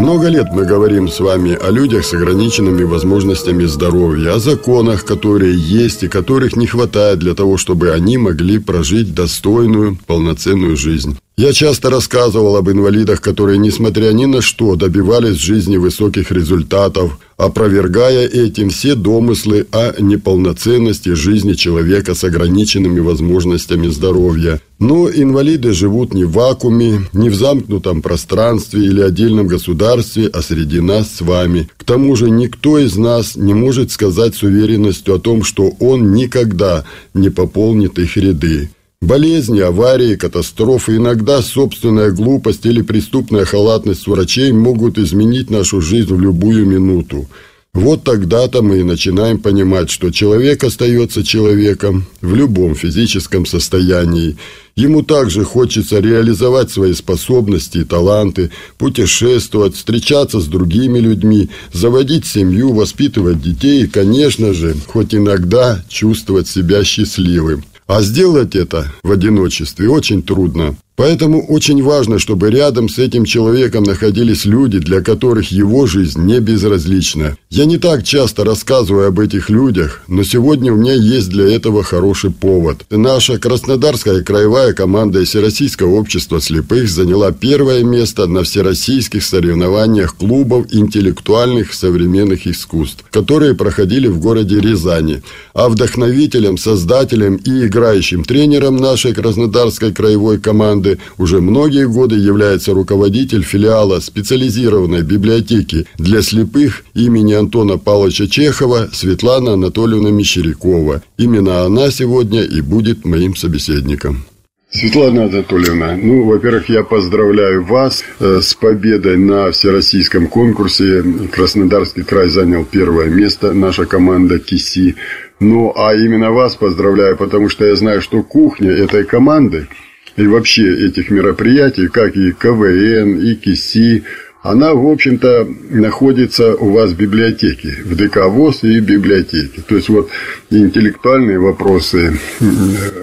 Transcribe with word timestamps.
много 0.00 0.28
лет 0.28 0.48
мы 0.52 0.64
говорим 0.64 1.08
с 1.08 1.20
вами 1.20 1.52
о 1.52 1.70
людях 1.70 2.04
с 2.04 2.14
ограниченными 2.14 2.82
возможностями 2.84 3.64
здоровья, 3.64 4.34
о 4.34 4.38
законах, 4.38 5.04
которые 5.04 5.54
есть 5.56 6.02
и 6.02 6.08
которых 6.08 6.56
не 6.56 6.66
хватает 6.66 7.18
для 7.18 7.34
того, 7.34 7.58
чтобы 7.58 7.92
они 7.92 8.16
могли 8.16 8.58
прожить 8.58 9.14
достойную, 9.14 9.98
полноценную 10.06 10.76
жизнь. 10.76 11.18
Я 11.40 11.54
часто 11.54 11.88
рассказывал 11.88 12.56
об 12.56 12.68
инвалидах, 12.68 13.22
которые, 13.22 13.56
несмотря 13.56 14.12
ни 14.12 14.26
на 14.26 14.42
что, 14.42 14.76
добивались 14.76 15.38
в 15.38 15.42
жизни 15.42 15.78
высоких 15.78 16.30
результатов, 16.30 17.18
опровергая 17.38 18.26
этим 18.26 18.68
все 18.68 18.94
домыслы 18.94 19.66
о 19.72 19.94
неполноценности 20.02 21.14
жизни 21.14 21.54
человека 21.54 22.14
с 22.14 22.24
ограниченными 22.24 23.00
возможностями 23.00 23.86
здоровья. 23.88 24.60
Но 24.78 25.08
инвалиды 25.08 25.72
живут 25.72 26.12
не 26.12 26.24
в 26.24 26.32
вакууме, 26.32 27.06
не 27.14 27.30
в 27.30 27.34
замкнутом 27.34 28.02
пространстве 28.02 28.84
или 28.84 29.00
отдельном 29.00 29.46
государстве, 29.46 30.26
а 30.26 30.42
среди 30.42 30.80
нас 30.80 31.10
с 31.10 31.20
вами. 31.22 31.70
К 31.78 31.84
тому 31.84 32.16
же 32.16 32.28
никто 32.28 32.78
из 32.78 32.98
нас 32.98 33.34
не 33.34 33.54
может 33.54 33.92
сказать 33.92 34.34
с 34.34 34.42
уверенностью 34.42 35.14
о 35.14 35.18
том, 35.18 35.42
что 35.42 35.70
он 35.80 36.12
никогда 36.12 36.84
не 37.14 37.30
пополнит 37.30 37.98
их 37.98 38.18
ряды. 38.18 38.68
Болезни, 39.00 39.60
аварии, 39.60 40.14
катастрофы, 40.14 40.96
иногда 40.96 41.40
собственная 41.40 42.10
глупость 42.10 42.66
или 42.66 42.82
преступная 42.82 43.46
халатность 43.46 44.06
врачей 44.06 44.52
могут 44.52 44.98
изменить 44.98 45.50
нашу 45.50 45.80
жизнь 45.80 46.14
в 46.14 46.20
любую 46.20 46.66
минуту. 46.66 47.26
Вот 47.72 48.04
тогда-то 48.04 48.62
мы 48.62 48.80
и 48.80 48.82
начинаем 48.82 49.38
понимать, 49.38 49.90
что 49.90 50.10
человек 50.10 50.64
остается 50.64 51.24
человеком 51.24 52.04
в 52.20 52.34
любом 52.34 52.74
физическом 52.74 53.46
состоянии. 53.46 54.36
Ему 54.76 55.02
также 55.02 55.44
хочется 55.44 56.00
реализовать 56.00 56.70
свои 56.70 56.92
способности 56.92 57.78
и 57.78 57.84
таланты, 57.84 58.50
путешествовать, 58.76 59.76
встречаться 59.76 60.40
с 60.40 60.46
другими 60.46 60.98
людьми, 60.98 61.48
заводить 61.72 62.26
семью, 62.26 62.74
воспитывать 62.74 63.40
детей 63.40 63.84
и, 63.84 63.88
конечно 63.88 64.52
же, 64.52 64.76
хоть 64.88 65.14
иногда 65.14 65.82
чувствовать 65.88 66.48
себя 66.48 66.84
счастливым. 66.84 67.64
А 67.92 68.02
сделать 68.02 68.54
это 68.54 68.86
в 69.02 69.10
одиночестве 69.10 69.88
очень 69.88 70.22
трудно. 70.22 70.76
Поэтому 71.00 71.46
очень 71.46 71.82
важно, 71.82 72.18
чтобы 72.18 72.50
рядом 72.50 72.90
с 72.90 72.98
этим 72.98 73.24
человеком 73.24 73.84
находились 73.84 74.44
люди, 74.44 74.78
для 74.80 75.00
которых 75.00 75.50
его 75.50 75.86
жизнь 75.86 76.20
не 76.26 76.40
безразлична. 76.40 77.38
Я 77.48 77.64
не 77.64 77.78
так 77.78 78.04
часто 78.04 78.44
рассказываю 78.44 79.08
об 79.08 79.18
этих 79.18 79.48
людях, 79.48 80.02
но 80.08 80.24
сегодня 80.24 80.74
у 80.74 80.76
меня 80.76 80.92
есть 80.92 81.30
для 81.30 81.50
этого 81.56 81.82
хороший 81.82 82.30
повод. 82.30 82.84
Наша 82.90 83.38
Краснодарская 83.38 84.22
краевая 84.22 84.74
команда 84.74 85.24
Всероссийского 85.24 85.94
общества 85.94 86.38
слепых 86.38 86.90
заняла 86.90 87.32
первое 87.32 87.82
место 87.82 88.26
на 88.26 88.42
всероссийских 88.42 89.24
соревнованиях 89.24 90.14
клубов 90.14 90.66
интеллектуальных 90.70 91.72
современных 91.72 92.46
искусств, 92.46 93.06
которые 93.10 93.54
проходили 93.54 94.06
в 94.06 94.20
городе 94.20 94.60
Рязани. 94.60 95.22
А 95.54 95.70
вдохновителем, 95.70 96.58
создателем 96.58 97.36
и 97.36 97.64
играющим 97.66 98.22
тренером 98.22 98.76
нашей 98.76 99.14
Краснодарской 99.14 99.94
краевой 99.94 100.38
команды 100.38 100.89
годы, 100.90 100.98
уже 101.18 101.40
многие 101.40 101.86
годы 101.86 102.16
является 102.16 102.72
руководитель 102.72 103.42
филиала 103.42 104.00
специализированной 104.00 105.02
библиотеки 105.02 105.86
для 105.98 106.22
слепых 106.22 106.82
имени 106.94 107.34
Антона 107.34 107.78
Павловича 107.78 108.26
Чехова 108.26 108.88
Светлана 108.92 109.52
Анатольевна 109.52 110.10
Мещерякова. 110.10 111.02
Именно 111.18 111.64
она 111.64 111.90
сегодня 111.90 112.42
и 112.42 112.60
будет 112.60 113.04
моим 113.04 113.36
собеседником. 113.36 114.24
Светлана 114.72 115.24
Анатольевна, 115.24 115.96
ну, 115.96 116.24
во-первых, 116.26 116.68
я 116.68 116.84
поздравляю 116.84 117.64
вас 117.64 118.04
э, 118.20 118.40
с 118.40 118.54
победой 118.54 119.16
на 119.16 119.50
всероссийском 119.50 120.28
конкурсе. 120.28 121.02
Краснодарский 121.32 122.04
край 122.04 122.28
занял 122.28 122.64
первое 122.64 123.08
место, 123.08 123.52
наша 123.52 123.84
команда 123.84 124.38
КИСИ. 124.38 124.94
Ну, 125.40 125.72
а 125.74 125.94
именно 125.94 126.30
вас 126.30 126.54
поздравляю, 126.54 127.16
потому 127.16 127.48
что 127.48 127.64
я 127.64 127.74
знаю, 127.74 128.00
что 128.00 128.22
кухня 128.22 128.70
этой 128.70 129.04
команды– 129.04 129.66
и 130.16 130.26
вообще 130.26 130.86
этих 130.86 131.10
мероприятий, 131.10 131.88
как 131.88 132.16
и 132.16 132.32
КВН, 132.32 133.18
и 133.20 133.34
КИСИ, 133.34 134.04
она, 134.42 134.72
в 134.72 134.86
общем-то, 134.86 135.46
находится 135.70 136.54
у 136.56 136.70
вас 136.70 136.92
в 136.92 136.96
библиотеке, 136.96 137.76
в 137.84 137.94
ДК 137.94 138.26
ВОЗ 138.26 138.64
и 138.64 138.80
библиотеке. 138.80 139.62
То 139.66 139.76
есть, 139.76 139.90
вот 139.90 140.08
интеллектуальные 140.48 141.38
вопросы 141.38 142.18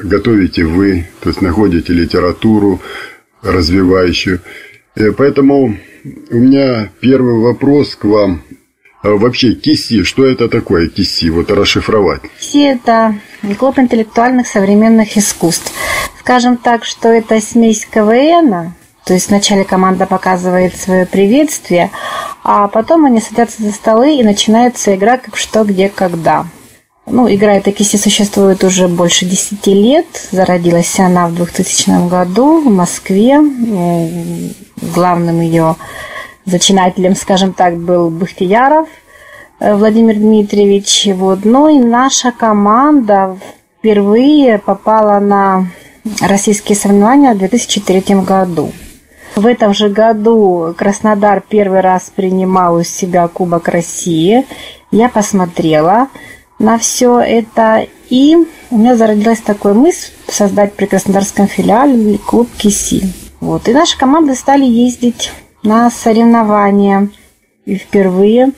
готовите 0.04 0.64
вы, 0.66 1.08
то 1.22 1.30
есть, 1.30 1.42
находите 1.42 1.94
литературу 1.94 2.82
развивающую. 3.44 4.42
Э, 4.96 5.12
поэтому 5.12 5.78
у 6.32 6.36
меня 6.36 6.90
первый 7.02 7.40
вопрос 7.40 7.96
к 7.96 8.06
вам. 8.06 8.42
А 9.04 9.12
вообще, 9.12 9.54
КИСИ, 9.54 10.04
что 10.04 10.26
это 10.26 10.50
такое 10.50 10.88
КИСИ? 10.90 11.30
Вот 11.30 11.52
расшифровать. 11.52 12.22
КИСИ– 12.40 12.72
это 12.74 13.16
клуб 13.58 13.80
интеллектуальных 13.80 14.48
современных 14.48 15.18
искусств. 15.18 15.72
Скажем 16.20 16.58
так, 16.58 16.86
что 16.86 17.10
это 17.10 17.40
смесь 17.40 17.86
КВН, 17.86 18.74
то 19.06 19.14
есть 19.14 19.30
вначале 19.30 19.64
команда 19.64 20.06
показывает 20.06 20.76
свое 20.76 21.06
приветствие, 21.06 21.92
а 22.44 22.68
потом 22.68 23.06
они 23.06 23.22
садятся 23.22 23.64
за 23.64 23.72
столы 23.72 24.16
и 24.16 24.24
начинается 24.24 24.94
игра 24.96 25.18
как 25.18 25.38
что, 25.38 25.64
где, 25.64 25.88
когда. 25.88 26.46
Ну, 27.06 27.34
игра 27.34 27.54
эта 27.54 27.72
кисти 27.72 27.96
существует 27.96 28.66
уже 28.66 28.90
больше 28.90 29.24
10 29.24 29.66
лет. 29.68 30.06
Зародилась 30.32 31.00
она 31.00 31.28
в 31.28 31.36
2000 31.36 32.10
году 32.10 32.60
в 32.60 32.70
Москве. 32.70 33.40
Главным 34.82 35.40
ее 35.40 35.78
зачинателем, 36.44 37.16
скажем 37.16 37.54
так, 37.54 37.78
был 37.78 38.10
Бахтияров 38.10 38.90
Владимир 39.60 40.16
Дмитриевич. 40.16 41.10
Вот. 41.16 41.40
Ну 41.44 41.68
и 41.68 41.80
наша 41.80 42.32
команда 42.32 43.38
впервые 43.80 44.60
попала 44.60 45.20
на 45.20 45.68
российские 46.22 46.76
соревнования 46.76 47.34
в 47.34 47.40
2003 47.40 48.22
году. 48.22 48.72
В 49.36 49.46
этом 49.46 49.74
же 49.74 49.90
году 49.90 50.74
Краснодар 50.78 51.44
первый 51.48 51.82
раз 51.82 52.12
принимал 52.16 52.76
у 52.76 52.84
себя 52.84 53.28
Кубок 53.28 53.68
России. 53.68 54.46
Я 54.92 55.10
посмотрела 55.10 56.08
на 56.60 56.78
все 56.78 57.20
это, 57.20 57.86
и 58.10 58.36
у 58.72 58.78
меня 58.78 58.96
зародилась 58.96 59.42
такой 59.42 59.74
мысль 59.74 60.12
создать 60.28 60.74
при 60.74 60.86
Краснодарском 60.86 61.48
филиале 61.48 62.18
клуб 62.18 62.50
КИСИ. 62.58 63.14
Вот. 63.40 63.68
И 63.68 63.74
наши 63.74 63.98
команды 63.98 64.34
стали 64.34 64.66
ездить 64.66 65.32
на 65.62 65.90
соревнования. 65.92 67.10
И 67.66 67.76
впервые 67.76 68.54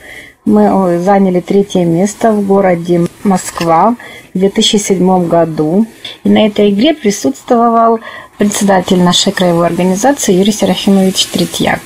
мы 0.50 1.00
заняли 1.00 1.40
третье 1.40 1.86
место 1.86 2.32
в 2.32 2.46
городе 2.46 3.06
Москва 3.24 3.96
в 4.34 4.40
2007 4.40 5.28
году. 5.28 5.86
И 6.24 6.30
на 6.30 6.48
этой 6.48 6.72
игре 6.72 6.94
присутствовал 6.94 8.00
председатель 8.38 9.02
нашей 9.02 9.32
краевой 9.32 9.68
организации 9.68 10.34
Юрий 10.34 10.52
Серафимович 10.52 11.28
Третьяк. 11.28 11.82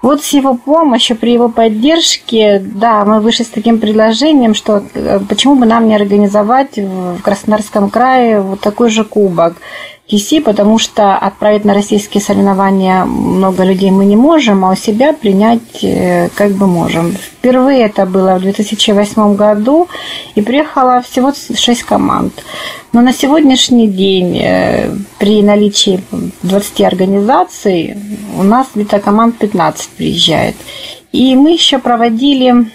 Вот 0.00 0.22
с 0.22 0.34
его 0.34 0.54
помощью, 0.54 1.16
при 1.16 1.32
его 1.32 1.48
поддержке, 1.48 2.58
да, 2.58 3.04
мы 3.06 3.20
вышли 3.20 3.42
с 3.42 3.48
таким 3.48 3.78
предложением, 3.78 4.54
что 4.54 4.82
э, 4.92 5.18
почему 5.26 5.54
бы 5.54 5.64
нам 5.64 5.88
не 5.88 5.96
организовать 5.96 6.76
в 6.76 7.22
Краснодарском 7.22 7.88
крае 7.88 8.42
вот 8.42 8.60
такой 8.60 8.90
же 8.90 9.04
кубок. 9.04 9.56
КИСИ, 10.06 10.40
потому 10.40 10.78
что 10.78 11.16
отправить 11.16 11.64
на 11.64 11.72
российские 11.72 12.20
соревнования 12.20 13.06
много 13.06 13.64
людей 13.64 13.90
мы 13.90 14.04
не 14.04 14.16
можем, 14.16 14.64
а 14.64 14.72
у 14.72 14.76
себя 14.76 15.14
принять 15.14 15.82
э, 15.82 16.28
как 16.34 16.52
бы 16.52 16.66
можем. 16.66 17.12
Впервые 17.12 17.84
это 17.84 18.04
было 18.04 18.36
в 18.36 18.42
2008 18.42 19.34
году, 19.34 19.88
и 20.34 20.42
приехало 20.42 21.00
всего 21.00 21.32
6 21.32 21.82
команд. 21.84 22.44
Но 22.92 23.00
на 23.00 23.14
сегодняшний 23.14 23.88
день 23.88 24.38
э, 24.42 24.94
при 25.18 25.42
наличии 25.42 26.02
20 26.42 26.82
организаций 26.82 27.96
у 28.38 28.42
нас 28.42 28.68
где-то 28.74 29.00
команд 29.00 29.38
15 29.38 29.88
приезжает. 29.88 30.54
И 31.12 31.34
мы 31.34 31.52
еще 31.52 31.78
проводили 31.78 32.66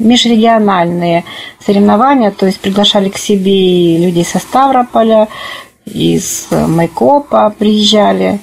межрегиональные 0.00 1.24
соревнования, 1.64 2.32
то 2.32 2.46
есть 2.46 2.58
приглашали 2.58 3.08
к 3.08 3.18
себе 3.18 3.98
людей 3.98 4.24
со 4.24 4.38
Ставрополя, 4.38 5.28
из 5.84 6.48
Майкопа 6.50 7.54
приезжали. 7.58 8.40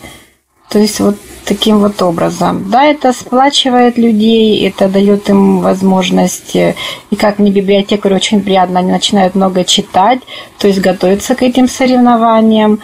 То 0.70 0.80
есть 0.80 1.00
вот 1.00 1.16
таким 1.46 1.80
вот 1.80 2.02
образом. 2.02 2.70
Да, 2.70 2.84
это 2.86 3.14
сплачивает 3.14 3.98
людей, 3.98 4.68
это 4.68 4.90
дает 4.90 5.30
им 5.30 5.62
возможность, 5.62 6.56
э, 6.56 6.76
и 7.10 7.16
как 7.16 7.40
мне 7.40 7.52
библиотекарю 7.52 8.18
очень 8.18 8.42
приятно, 8.42 8.80
они 8.80 8.92
начинают 8.92 9.34
много 9.34 9.64
читать, 9.64 10.20
то 10.58 10.68
есть 10.68 10.82
готовиться 10.82 11.36
к 11.36 11.44
этим 11.44 11.70
соревнованиям. 11.70 12.80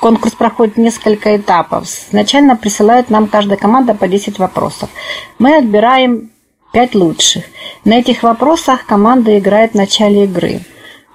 Конкурс 0.00 0.34
проходит 0.34 0.78
несколько 0.78 1.36
этапов. 1.36 1.86
Изначально 2.08 2.56
присылают 2.56 3.10
нам 3.10 3.26
каждая 3.26 3.58
команда 3.58 3.94
по 3.94 4.08
10 4.08 4.38
вопросов. 4.38 4.88
Мы 5.38 5.56
отбираем 5.56 6.30
5 6.72 6.94
лучших. 6.94 7.44
На 7.84 7.98
этих 7.98 8.22
вопросах 8.22 8.86
команда 8.86 9.38
играет 9.38 9.72
в 9.72 9.74
начале 9.74 10.24
игры. 10.24 10.60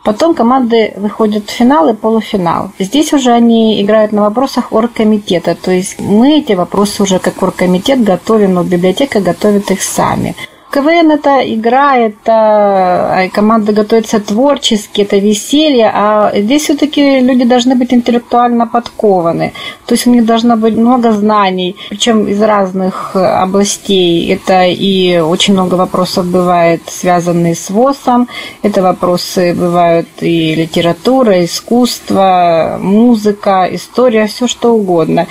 Потом 0.03 0.33
команды 0.33 0.93
выходят 0.97 1.49
в 1.49 1.51
финал 1.51 1.87
и 1.87 1.93
полуфинал. 1.93 2.71
Здесь 2.77 3.13
уже 3.13 3.31
они 3.31 3.81
играют 3.81 4.11
на 4.11 4.23
вопросах 4.23 4.73
оргкомитета. 4.73 5.55
То 5.55 5.71
есть 5.71 5.99
мы 5.99 6.39
эти 6.39 6.53
вопросы 6.53 7.01
уже 7.03 7.19
как 7.19 7.41
оргкомитет 7.41 8.03
готовим, 8.03 8.55
но 8.55 8.63
библиотека 8.63 9.21
готовит 9.21 9.71
их 9.71 9.81
сами. 9.81 10.35
КВН 10.73 11.11
это 11.11 11.41
игра, 11.53 11.97
это 11.97 13.29
команда 13.31 13.73
готовится 13.73 14.19
творчески, 14.19 15.01
это 15.01 15.17
веселье, 15.17 15.91
а 15.93 16.31
здесь 16.35 16.63
все-таки 16.63 17.19
люди 17.19 17.43
должны 17.43 17.75
быть 17.75 17.93
интеллектуально 17.93 18.65
подкованы. 18.65 19.53
То 19.85 19.93
есть 19.93 20.07
у 20.07 20.09
них 20.09 20.25
должно 20.25 20.57
быть 20.57 20.75
много 20.75 21.11
знаний, 21.11 21.75
причем 21.89 22.27
из 22.27 22.41
разных 22.41 23.15
областей. 23.15 24.33
Это 24.33 24.65
и 24.65 25.19
очень 25.19 25.53
много 25.53 25.75
вопросов 25.75 26.25
бывает 26.25 26.81
связанные 26.87 27.53
с 27.53 27.69
ВОЗом, 27.69 28.27
это 28.63 28.81
вопросы 28.81 29.53
бывают 29.53 30.07
и 30.21 30.55
литература, 30.55 31.45
искусство, 31.45 32.79
музыка, 32.81 33.67
история, 33.71 34.25
все 34.25 34.47
что 34.47 34.73
угодно. 34.73 35.27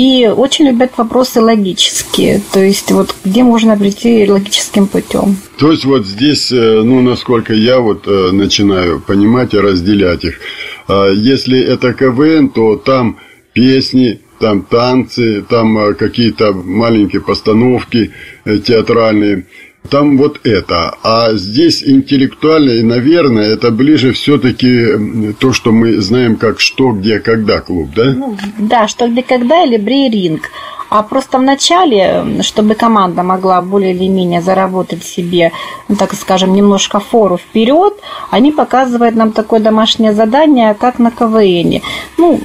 И 0.00 0.26
очень 0.34 0.64
любят 0.64 0.92
вопросы 0.96 1.42
логические, 1.42 2.40
то 2.54 2.58
есть 2.58 2.90
вот 2.90 3.14
где 3.22 3.42
можно 3.42 3.76
прийти 3.76 4.26
логическим 4.30 4.86
путем. 4.86 5.36
То 5.58 5.70
есть 5.70 5.84
вот 5.84 6.06
здесь, 6.06 6.50
э, 6.50 6.80
ну, 6.82 7.02
насколько 7.02 7.52
я 7.52 7.80
вот 7.80 8.08
э, 8.08 8.30
начинаю 8.32 9.00
понимать 9.00 9.52
и 9.52 9.58
разделять 9.58 10.24
их, 10.24 10.40
а 10.88 11.10
если 11.10 11.60
это 11.60 11.92
КВН, 11.92 12.48
то 12.48 12.76
там 12.76 13.18
песни, 13.52 14.22
там 14.38 14.62
танцы, 14.62 15.42
там 15.46 15.76
э, 15.76 15.92
какие-то 15.92 16.54
маленькие 16.54 17.20
постановки 17.20 18.10
театральные– 18.46 19.44
там 19.88 20.18
вот 20.18 20.40
это. 20.44 20.96
А 21.02 21.32
здесь 21.32 21.82
интеллектуально 21.82 22.70
и, 22.70 22.82
наверное, 22.82 23.48
это 23.48 23.70
ближе 23.70 24.12
все-таки 24.12 25.32
то, 25.38 25.52
что 25.52 25.72
мы 25.72 25.96
знаем 25.98 26.36
как 26.36 26.60
«Что, 26.60 26.92
где, 26.92 27.18
когда» 27.18 27.60
клуб, 27.60 27.90
да? 27.94 28.12
Ну, 28.12 28.36
да, 28.58 28.88
«Что, 28.88 29.08
где, 29.08 29.22
когда» 29.22 29.64
или 29.64 29.76
«Брейринг». 29.76 30.42
А 30.90 31.04
просто 31.04 31.38
в 31.38 31.42
начале, 31.42 32.42
чтобы 32.42 32.74
команда 32.74 33.22
могла 33.22 33.62
более 33.62 33.94
или 33.94 34.08
менее 34.08 34.42
заработать 34.42 35.04
себе, 35.04 35.52
ну, 35.86 35.94
так 35.94 36.14
скажем, 36.14 36.52
немножко 36.52 36.98
фору 36.98 37.38
вперед, 37.38 37.94
они 38.30 38.50
показывают 38.50 39.14
нам 39.14 39.30
такое 39.30 39.60
домашнее 39.60 40.12
задание, 40.12 40.74
как 40.74 40.98
на 40.98 41.12
КВН. 41.12 41.80
Ну, 42.18 42.40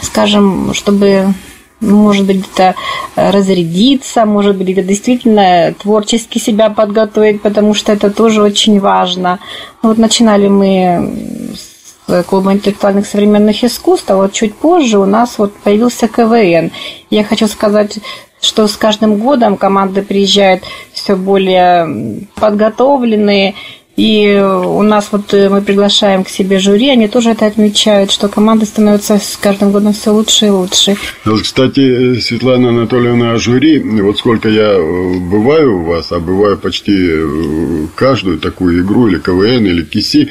скажем, 0.00 0.72
чтобы 0.74 1.34
может 1.82 2.26
быть, 2.26 2.38
где-то 2.38 2.74
э, 3.16 3.30
разрядиться, 3.30 4.24
может 4.24 4.56
быть, 4.56 4.68
где-то 4.68 4.88
действительно 4.88 5.74
творчески 5.78 6.38
себя 6.38 6.70
подготовить, 6.70 7.42
потому 7.42 7.74
что 7.74 7.92
это 7.92 8.10
тоже 8.10 8.42
очень 8.42 8.80
важно. 8.80 9.38
Ну, 9.82 9.90
вот 9.90 9.98
начинали 9.98 10.48
мы 10.48 11.10
с 11.54 12.24
клуба 12.24 12.52
интеллектуальных 12.52 13.06
современных 13.06 13.62
искусств, 13.64 14.10
а 14.10 14.16
вот 14.16 14.32
чуть 14.32 14.54
позже 14.54 14.98
у 14.98 15.06
нас 15.06 15.38
вот 15.38 15.54
появился 15.54 16.08
КВН. 16.08 16.70
Я 17.10 17.24
хочу 17.24 17.46
сказать, 17.46 17.98
что 18.40 18.66
с 18.66 18.76
каждым 18.76 19.18
годом 19.18 19.56
команды 19.56 20.02
приезжают 20.02 20.64
все 20.92 21.16
более 21.16 22.26
подготовленные, 22.34 23.54
и 23.96 24.40
у 24.42 24.82
нас 24.82 25.08
вот 25.12 25.34
э, 25.34 25.50
мы 25.50 25.60
приглашаем 25.60 26.24
к 26.24 26.28
себе 26.30 26.58
жюри, 26.58 26.88
они 26.88 27.08
тоже 27.08 27.30
это 27.30 27.46
отмечают, 27.46 28.10
что 28.10 28.28
команда 28.28 28.64
становится 28.64 29.18
с 29.18 29.36
каждым 29.36 29.70
годом 29.70 29.92
все 29.92 30.10
лучше 30.10 30.46
и 30.46 30.50
лучше. 30.50 30.96
Кстати, 31.24 32.18
Светлана 32.20 32.70
Анатольевна, 32.70 33.36
жюри, 33.36 33.78
вот 34.00 34.18
сколько 34.18 34.48
я 34.48 34.72
э, 34.72 35.18
бываю 35.18 35.80
у 35.80 35.84
вас, 35.84 36.10
а 36.10 36.20
бываю 36.20 36.56
почти 36.56 36.96
э, 36.96 37.86
каждую 37.94 38.38
такую 38.38 38.82
игру, 38.82 39.08
или 39.08 39.18
КВН, 39.18 39.66
или 39.66 39.82
КИСИ, 39.82 40.28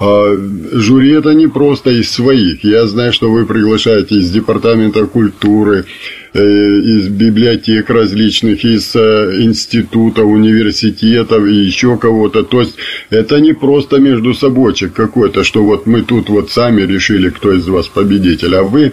а 0.00 0.34
жюри 0.72 1.12
это 1.12 1.32
не 1.32 1.46
просто 1.46 1.90
из 1.90 2.10
своих. 2.10 2.64
Я 2.64 2.86
знаю, 2.86 3.12
что 3.12 3.30
вы 3.30 3.46
приглашаете 3.46 4.16
из 4.16 4.30
Департамента 4.32 5.06
культуры, 5.06 5.86
Э, 5.86 6.25
из 6.40 7.08
библиотек 7.08 7.90
различных, 7.90 8.64
из 8.64 8.94
э, 8.94 9.42
института, 9.42 10.24
университетов 10.24 11.44
и 11.44 11.54
еще 11.54 11.96
кого-то. 11.96 12.42
То 12.42 12.60
есть 12.60 12.76
это 13.10 13.40
не 13.40 13.52
просто 13.52 13.98
между 13.98 14.34
собойчик 14.34 14.92
какой-то, 14.92 15.44
что 15.44 15.62
вот 15.62 15.86
мы 15.86 16.02
тут 16.02 16.28
вот 16.28 16.50
сами 16.50 16.82
решили, 16.82 17.30
кто 17.30 17.52
из 17.52 17.66
вас 17.68 17.88
победитель, 17.88 18.54
а 18.56 18.62
вы 18.62 18.92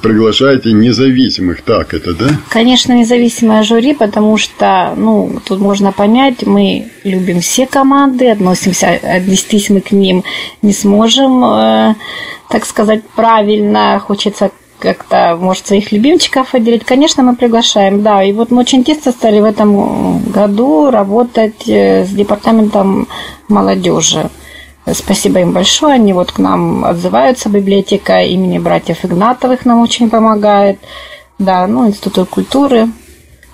приглашаете 0.00 0.72
независимых, 0.72 1.62
так 1.62 1.92
это, 1.92 2.14
да? 2.14 2.28
Конечно, 2.48 2.92
независимое 2.92 3.62
жюри, 3.62 3.94
потому 3.94 4.38
что, 4.38 4.94
ну, 4.96 5.38
тут 5.44 5.60
можно 5.60 5.92
понять, 5.92 6.46
мы 6.46 6.88
любим 7.04 7.40
все 7.40 7.66
команды, 7.66 8.30
относимся, 8.30 8.98
отнестись 9.02 9.68
мы 9.68 9.80
к 9.80 9.92
ним 9.92 10.24
не 10.62 10.72
сможем, 10.72 11.44
э, 11.44 11.94
так 12.48 12.64
сказать, 12.64 13.02
правильно, 13.14 13.98
хочется 13.98 14.50
как-то, 14.82 15.36
может, 15.40 15.68
своих 15.68 15.92
любимчиков 15.92 16.54
отделить. 16.54 16.84
Конечно, 16.84 17.22
мы 17.22 17.36
приглашаем, 17.36 18.02
да. 18.02 18.24
И 18.24 18.32
вот 18.32 18.50
мы 18.50 18.62
очень 18.62 18.82
тесно 18.82 19.12
стали 19.12 19.38
в 19.38 19.44
этом 19.44 20.20
году 20.24 20.90
работать 20.90 21.68
э, 21.68 22.04
с 22.04 22.08
департаментом 22.08 23.06
молодежи. 23.46 24.28
Спасибо 24.92 25.38
им 25.38 25.52
большое. 25.52 25.94
Они 25.94 26.12
вот 26.12 26.32
к 26.32 26.40
нам 26.40 26.84
отзываются. 26.84 27.48
Библиотека 27.48 28.22
имени 28.22 28.58
братьев 28.58 29.04
Игнатовых 29.04 29.64
нам 29.64 29.80
очень 29.80 30.10
помогает. 30.10 30.80
Да, 31.38 31.68
ну, 31.68 31.86
Институт 31.86 32.28
культуры. 32.28 32.88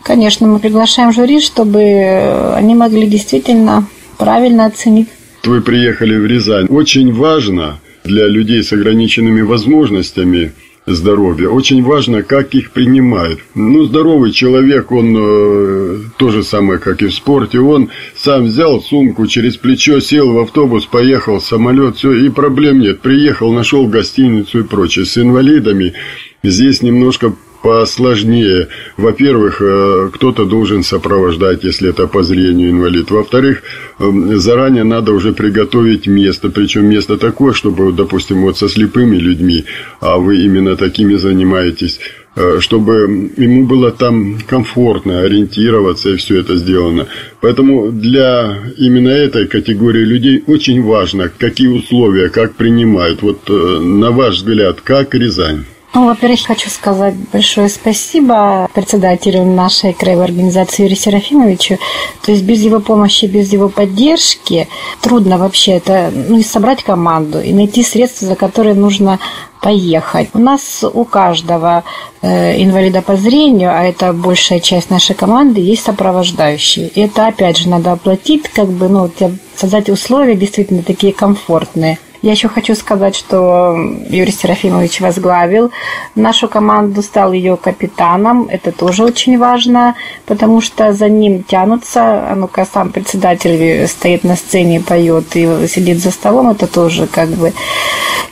Конечно, 0.03 0.47
мы 0.47 0.61
приглашаем 0.61 1.13
жюри, 1.13 1.43
чтобы 1.43 2.55
они 2.57 2.75
могли 2.75 3.07
действительно 3.07 3.87
правильно 4.17 4.65
оценить. 4.65 5.09
Вы 5.45 5.61
приехали 5.61 6.17
в 6.17 6.25
Рязань. 6.25 6.67
Очень 6.71 7.13
важно 7.13 7.81
для 8.05 8.27
людей 8.27 8.63
с 8.63 8.73
ограниченными 8.73 9.43
возможностями– 9.43 10.53
здоровья. 10.95 11.49
Очень 11.49 11.83
важно, 11.83 12.23
как 12.23 12.55
их 12.55 12.73
принимают. 12.73 13.41
Ну, 13.55 13.85
здоровый 13.85 14.33
человек, 14.33 14.93
он 14.93 15.17
э, 15.17 15.99
то 16.17 16.31
же 16.31 16.43
самое, 16.43 16.79
как 16.79 17.03
и 17.03 17.07
в 17.07 17.15
спорте. 17.15 17.59
Он 17.61 17.91
сам 18.17 18.45
взял 18.45 18.81
сумку 18.81 19.27
через 19.27 19.57
плечо, 19.57 20.01
сел 20.01 20.33
в 20.33 20.39
автобус, 20.39 20.87
поехал 20.87 21.39
в 21.39 21.45
самолет, 21.45 21.97
все, 21.97 22.13
и 22.13 22.29
проблем 22.29 22.81
нет. 22.81 23.01
Приехал, 23.01 23.53
нашел 23.53 23.87
гостиницу 23.87 24.61
и 24.61 24.63
прочее. 24.63 25.05
С 25.05 25.19
инвалидами 25.19 25.95
здесь 26.43 26.83
немножко 26.83 27.35
посложнее. 27.63 28.69
Во-первых, 28.97 29.61
э, 29.61 30.11
кто-то 30.15 30.45
должен 30.45 30.83
сопровождать, 30.83 31.65
если 31.65 31.91
это 31.91 32.07
по 32.07 32.23
зрению 32.23 32.71
инвалид. 32.71 33.11
Во-вторых, 33.11 33.63
эм, 33.99 34.39
заранее 34.39 34.85
надо 34.85 35.13
уже 35.13 35.33
приготовить 35.33 36.07
место. 36.07 36.51
Причем 36.51 36.87
место 36.87 37.17
такое, 37.17 37.53
чтобы, 37.53 37.93
допустим, 37.93 38.43
вот 38.43 38.59
со 38.59 38.69
слепыми 38.69 39.17
людьми, 39.17 39.65
а 40.01 40.19
вы 40.19 40.45
именно 40.45 40.77
такими 40.77 41.17
занимаетесь, 41.17 41.99
э, 42.37 42.59
чтобы 42.61 43.33
ему 43.37 43.67
было 43.67 43.91
там 43.91 44.39
комфортно 44.47 45.23
ориентироваться 45.23 46.11
и 46.11 46.17
все 46.17 46.39
это 46.41 46.57
сделано. 46.57 47.07
Поэтому 47.41 47.91
для 47.91 48.59
именно 48.77 49.09
этой 49.09 49.47
категории 49.47 50.05
людей 50.05 50.45
очень 50.47 50.83
важно, 50.83 51.31
какие 51.37 51.69
условия, 51.69 52.29
как 52.29 52.55
принимают. 52.55 53.23
Вот 53.23 53.41
э, 53.49 53.81
на 53.81 54.13
ваш 54.13 54.37
взгляд, 54.37 54.81
как 54.81 55.15
Рязань? 55.15 55.65
Ну, 55.95 56.07
во-первых, 56.07 56.47
хочу 56.47 56.69
сказать 56.69 57.15
большое 57.33 57.69
спасибо 57.69 58.69
председателю 58.75 59.45
нашей 59.45 59.95
краевой 59.95 60.27
организации 60.27 60.83
Юрию 60.83 60.99
Серафимовичу. 60.99 61.79
То 62.23 62.33
есть 62.33 62.45
без 62.45 62.61
его 62.61 62.81
помощи, 62.81 63.25
без 63.25 63.53
его 63.53 63.71
поддержки 63.71 64.69
трудно 65.01 65.39
вообще 65.39 65.73
это, 65.73 66.13
ну, 66.15 66.39
и 66.39 66.43
собрать 66.43 66.83
команду, 66.83 67.41
и 67.41 67.55
найти 67.55 67.83
средства, 67.83 68.29
за 68.29 68.35
которые 68.35 68.75
нужно 68.75 69.19
поехать. 69.63 70.29
У 70.35 70.39
нас 70.39 70.85
у 70.85 71.05
каждого 71.05 71.85
э, 72.21 72.63
инвалида 72.63 73.01
по 73.01 73.17
зрению, 73.17 73.71
а 73.75 73.83
это 73.83 74.13
большая 74.13 74.61
часть 74.61 74.91
нашей 74.91 75.17
команды, 75.17 75.61
есть 75.61 75.85
сопровождающие. 75.85 76.89
И 76.89 77.01
это, 77.01 77.27
опять 77.27 77.57
же, 77.57 77.69
надо 77.69 77.93
оплатить, 77.93 78.49
как 78.49 78.69
бы, 78.69 78.89
ну, 78.89 79.11
создать 79.57 79.89
условия 79.89 80.37
действительно 80.37 80.83
такие 80.83 81.15
комфортные. 81.15 81.99
Я 82.29 82.33
еще 82.33 82.49
хочу 82.49 82.75
сказать, 82.75 83.17
что 83.17 83.75
Юрий 84.11 84.33
Серафимович 84.33 85.01
возглавил 85.01 85.73
нашу 86.15 86.47
команду, 86.47 87.01
стал 87.01 87.33
ее 87.33 87.57
капитаном. 87.57 88.49
Это 88.51 88.71
тоже 88.71 89.03
очень 89.03 89.39
важно, 89.39 89.95
потому 90.27 90.61
что 90.61 90.93
за 90.93 91.09
ним 91.09 91.43
тянутся. 91.43 92.31
А 92.31 92.35
ну-ка, 92.37 92.67
сам 92.71 92.93
председатель 92.93 93.89
стоит 93.89 94.25
на 94.25 94.37
сцене, 94.37 94.83
поет 94.83 95.35
и 95.37 95.67
сидит 95.69 96.01
за 96.01 96.11
столом. 96.11 96.51
Это 96.51 96.67
тоже 96.67 97.07
как 97.07 97.31
бы... 97.31 97.55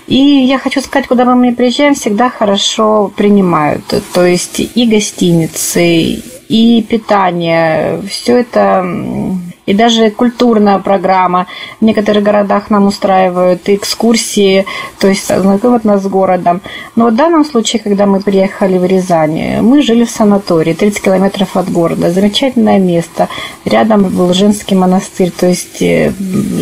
И 0.07 0.19
я 0.19 0.59
хочу 0.59 0.83
сказать, 0.83 1.09
куда 1.09 1.25
мы 1.25 1.55
приезжаем, 1.55 1.95
всегда 1.95 2.29
хорошо 2.29 3.11
принимают. 3.17 3.95
То 4.13 4.27
есть 4.27 4.61
и 4.61 4.87
гостиницы, 4.87 6.21
и 6.51 6.87
питание, 6.87 8.03
все 8.11 8.41
это 8.41 8.85
и 9.67 9.75
даже 9.75 10.11
культурная 10.11 10.79
программа. 10.79 11.47
В 11.81 11.85
некоторых 11.85 12.23
городах 12.23 12.71
нам 12.71 12.87
устраивают 12.87 13.69
экскурсии, 13.69 14.65
то 14.99 15.09
есть 15.09 15.27
знакомят 15.27 15.85
нас 15.85 16.03
с 16.03 16.07
городом. 16.07 16.61
Но 16.95 17.09
в 17.09 17.15
данном 17.15 17.45
случае, 17.45 17.83
когда 17.83 18.07
мы 18.07 18.21
приехали 18.21 18.79
в 18.79 18.85
Рязань, 18.85 19.61
мы 19.61 19.83
жили 19.83 20.05
в 20.05 20.11
санатории, 20.11 20.73
30 20.73 21.03
километров 21.03 21.57
от 21.57 21.71
города. 21.71 22.11
Замечательное 22.11 22.79
место. 22.79 23.29
Рядом 23.65 24.05
был 24.05 24.33
женский 24.33 24.75
монастырь, 24.75 25.31
то 25.31 25.47
есть 25.47 25.83
э, 25.83 26.13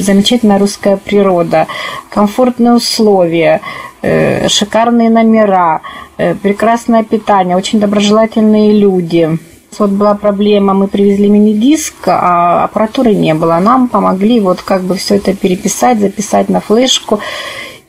замечательная 0.01 0.59
русская 0.59 0.97
природа, 0.97 1.67
комфортные 2.09 2.73
условия, 2.73 3.61
э, 4.03 4.49
шикарные 4.49 5.11
номера, 5.11 5.83
э, 6.17 6.35
прекрасное 6.35 7.05
питание, 7.05 7.57
очень 7.57 7.81
доброжелательные 7.81 8.73
люди– 8.73 9.39
вот 9.78 9.90
была 9.90 10.14
проблема, 10.14 10.75
мы 10.75 10.88
привезли 10.88 11.28
мини-диск, 11.28 11.95
а 12.07 12.64
аппаратуры 12.64 13.14
не 13.14 13.35
было. 13.35 13.59
Нам 13.59 13.88
помогли 13.88 14.40
вот 14.40 14.62
как 14.62 14.83
бы 14.83 14.97
все 14.97 15.16
это 15.16 15.35
переписать, 15.35 16.00
записать 16.00 16.49
на 16.49 16.61
флешку. 16.61 17.21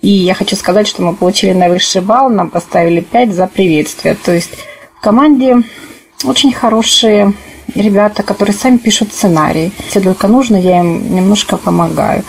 И 0.02 0.10
я 0.10 0.34
хочу 0.34 0.56
сказать, 0.56 0.88
что 0.88 1.02
мы 1.02 1.16
получили 1.16 1.54
наивысший 1.54 2.02
балл, 2.02 2.30
нам 2.30 2.50
поставили 2.50 3.02
5 3.02 3.34
за 3.34 3.48
приветствие. 3.48 4.16
То 4.16 4.34
есть 4.34 4.52
в 4.98 5.02
команде 5.02 5.64
очень 6.24 6.54
хорошие 6.54 7.34
ребята, 7.74 8.24
которые 8.24 8.56
сами 8.56 8.78
пишут 8.78 9.12
сценарий. 9.12 9.72
Если 9.86 10.00
только 10.00 10.28
нужно, 10.28 10.56
я 10.58 10.80
им 10.80 11.16
немножко 11.16 11.58
помогаю. 11.58 12.24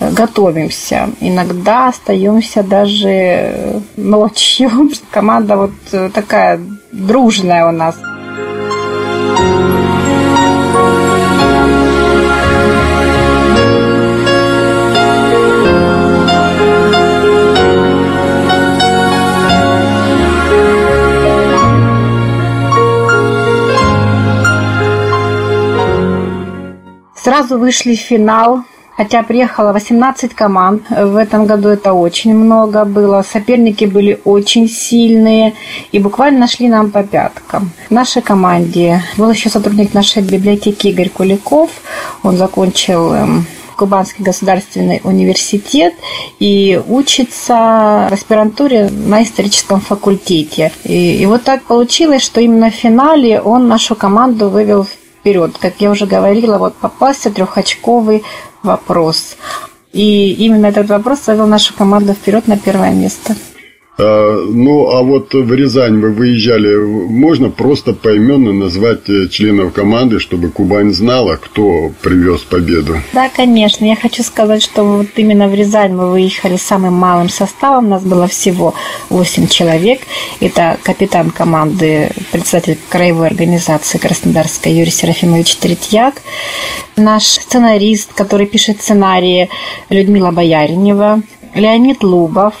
Готовимся. 0.00 1.10
Иногда 1.20 1.88
остаемся 1.88 2.62
даже 2.62 3.82
ночью. 3.96 4.70
Команда 5.10 5.56
вот 5.56 6.12
такая 6.12 6.58
дружная 6.92 7.68
у 7.68 7.72
нас. 7.72 7.96
Сразу 27.30 27.58
вышли 27.58 27.94
в 27.94 28.00
финал, 28.00 28.64
хотя 28.96 29.22
приехало 29.22 29.72
18 29.72 30.34
команд. 30.34 30.82
В 30.90 31.14
этом 31.14 31.46
году 31.46 31.68
это 31.68 31.92
очень 31.92 32.34
много 32.34 32.84
было. 32.84 33.22
Соперники 33.22 33.84
были 33.84 34.20
очень 34.24 34.68
сильные 34.68 35.54
и 35.92 36.00
буквально 36.00 36.40
нашли 36.40 36.68
нам 36.68 36.90
по 36.90 37.04
пяткам. 37.04 37.70
В 37.88 37.92
нашей 37.92 38.20
команде 38.20 39.00
был 39.16 39.30
еще 39.30 39.48
сотрудник 39.48 39.94
нашей 39.94 40.24
библиотеки 40.24 40.88
Игорь 40.88 41.08
Куликов. 41.08 41.70
Он 42.24 42.36
закончил 42.36 43.12
эм, 43.12 43.46
Кубанский 43.76 44.24
государственный 44.24 45.00
университет 45.04 45.94
и 46.40 46.82
учится 46.88 48.08
в 48.10 48.12
аспирантуре 48.12 48.90
на 48.90 49.22
историческом 49.22 49.80
факультете. 49.80 50.72
И, 50.82 51.22
и 51.22 51.26
вот 51.26 51.44
так 51.44 51.62
получилось, 51.62 52.22
что 52.22 52.40
именно 52.40 52.72
в 52.72 52.74
финале 52.74 53.40
он 53.40 53.68
нашу 53.68 53.94
команду 53.94 54.48
вывел 54.50 54.84
вперед. 55.20 55.56
Как 55.58 55.80
я 55.80 55.90
уже 55.90 56.06
говорила, 56.06 56.58
вот 56.58 56.74
попался 56.76 57.30
трехочковый 57.30 58.24
вопрос. 58.62 59.36
И 59.92 60.32
именно 60.32 60.66
этот 60.66 60.88
вопрос 60.88 61.24
завел 61.24 61.46
нашу 61.46 61.74
команду 61.74 62.14
вперед 62.14 62.48
на 62.48 62.56
первое 62.56 62.92
место. 62.92 63.36
А, 64.02 64.46
ну, 64.46 64.90
а 64.90 65.02
вот 65.02 65.34
в 65.34 65.52
Рязань 65.52 66.00
вы 66.00 66.12
выезжали, 66.12 66.74
можно 66.76 67.50
просто 67.50 67.92
поименно 67.92 68.52
назвать 68.52 69.08
э, 69.10 69.28
членов 69.28 69.72
команды, 69.74 70.18
чтобы 70.20 70.50
Кубань 70.50 70.92
знала, 70.92 71.36
кто 71.36 71.92
привез 72.00 72.40
победу? 72.40 72.96
Да, 73.12 73.28
конечно. 73.28 73.84
Я 73.84 73.96
хочу 73.96 74.22
сказать, 74.22 74.62
что 74.62 74.84
вот 74.84 75.06
именно 75.16 75.48
в 75.48 75.54
Рязань 75.54 75.92
мы 75.92 76.10
выехали 76.10 76.56
самым 76.56 76.94
малым 76.94 77.28
составом. 77.28 77.86
У 77.86 77.90
нас 77.90 78.02
было 78.02 78.26
всего 78.26 78.74
8 79.10 79.48
человек. 79.48 80.00
Это 80.40 80.78
капитан 80.82 81.30
команды, 81.30 82.10
председатель 82.32 82.78
краевой 82.88 83.26
организации 83.26 83.98
Краснодарской 83.98 84.72
Юрий 84.72 84.90
Серафимович 84.90 85.56
Третьяк, 85.56 86.14
наш 86.96 87.24
сценарист, 87.24 88.14
который 88.14 88.46
пишет 88.46 88.80
сценарии 88.80 89.50
Людмила 89.90 90.30
Бояринева, 90.30 91.22
Леонид 91.54 92.02
Лубов, 92.02 92.54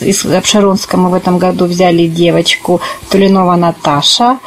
из 0.00 0.24
Обширонска 0.24 0.96
мы 0.96 1.10
в 1.10 1.14
этом 1.14 1.38
году 1.38 1.66
взяли 1.66 2.06
девочку 2.06 2.80
Тулинова 3.10 3.56
Наташа, 3.56 4.38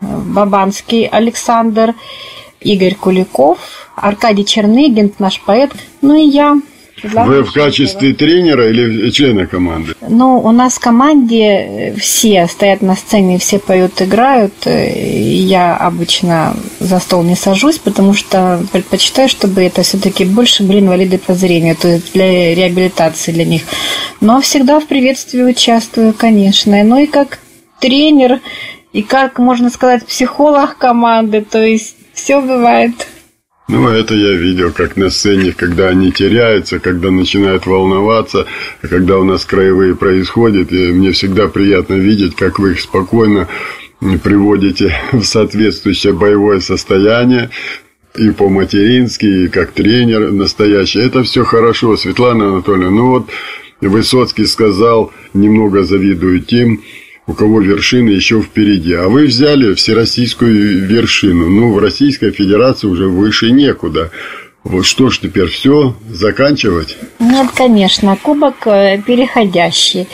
Бабанский 0.00 1.06
Александр, 1.06 1.94
Игорь 2.60 2.94
Куликов, 2.94 3.58
Аркадий 3.96 4.44
Черныгин, 4.44 5.12
наш 5.18 5.40
поэт, 5.40 5.72
ну 6.02 6.14
и 6.14 6.26
я, 6.26 6.56
вы 7.12 7.42
в 7.42 7.52
качестве 7.52 8.14
тренера 8.14 8.68
или 8.68 9.10
члена 9.10 9.46
команды? 9.46 9.94
Ну, 10.08 10.38
у 10.38 10.52
нас 10.52 10.74
в 10.74 10.80
команде 10.80 11.94
все 11.98 12.46
стоят 12.46 12.82
на 12.82 12.96
сцене, 12.96 13.38
все 13.38 13.58
поют, 13.58 14.00
играют. 14.00 14.54
Я 14.66 15.76
обычно 15.76 16.56
за 16.80 16.98
стол 16.98 17.22
не 17.22 17.36
сажусь, 17.36 17.78
потому 17.78 18.14
что 18.14 18.64
предпочитаю, 18.72 19.28
чтобы 19.28 19.62
это 19.62 19.82
все-таки 19.82 20.24
больше 20.24 20.62
были 20.62 20.80
инвалиды 20.80 21.18
по 21.18 21.34
зрению, 21.34 21.76
то 21.76 21.88
есть 21.88 22.12
для 22.12 22.54
реабилитации 22.54 23.32
для 23.32 23.44
них. 23.44 23.62
Но 24.20 24.40
всегда 24.40 24.80
в 24.80 24.86
приветствии 24.86 25.42
участвую, 25.42 26.14
конечно. 26.14 26.82
Ну 26.82 27.02
и 27.02 27.06
как 27.06 27.38
тренер, 27.80 28.40
и 28.92 29.02
как, 29.02 29.38
можно 29.38 29.70
сказать, 29.70 30.06
психолог 30.06 30.78
команды, 30.78 31.42
то 31.42 31.62
есть 31.62 31.96
все 32.12 32.40
бывает. 32.40 32.92
Ну, 33.66 33.88
это 33.88 34.14
я 34.14 34.32
видел, 34.32 34.72
как 34.72 34.96
на 34.96 35.08
сцене, 35.08 35.52
когда 35.52 35.88
они 35.88 36.12
теряются, 36.12 36.78
когда 36.78 37.10
начинают 37.10 37.66
волноваться, 37.66 38.46
когда 38.82 39.18
у 39.18 39.24
нас 39.24 39.46
краевые 39.46 39.94
происходят, 39.94 40.70
и 40.70 40.92
мне 40.92 41.12
всегда 41.12 41.48
приятно 41.48 41.94
видеть, 41.94 42.36
как 42.36 42.58
вы 42.58 42.72
их 42.72 42.80
спокойно 42.80 43.48
приводите 44.22 44.94
в 45.12 45.22
соответствующее 45.22 46.12
боевое 46.12 46.60
состояние, 46.60 47.50
и 48.16 48.30
по-матерински, 48.30 49.26
и 49.26 49.48
как 49.48 49.72
тренер 49.72 50.30
настоящий. 50.30 51.00
Это 51.00 51.22
все 51.22 51.42
хорошо, 51.44 51.96
Светлана 51.96 52.48
Анатольевна. 52.48 52.90
Ну 52.90 53.08
вот 53.08 53.30
Высоцкий 53.80 54.46
сказал, 54.46 55.12
немного 55.32 55.82
завидую 55.82 56.40
тем, 56.40 56.80
у 57.26 57.32
кого 57.32 57.60
вершина 57.60 58.10
еще 58.10 58.42
впереди. 58.42 58.92
А 58.94 59.08
вы 59.08 59.26
взяли 59.26 59.74
всероссийскую 59.74 60.86
вершину. 60.86 61.48
Ну, 61.48 61.72
в 61.72 61.78
Российской 61.78 62.30
Федерации 62.30 62.86
уже 62.86 63.08
выше 63.08 63.50
некуда. 63.50 64.10
Вот 64.62 64.86
что 64.86 65.10
ж 65.10 65.18
теперь 65.18 65.48
все 65.48 65.94
заканчивать? 66.08 66.96
Нет, 67.18 67.48
конечно, 67.54 68.16
кубок 68.16 68.66
э, 68.66 69.00
переходящий. 69.06 70.08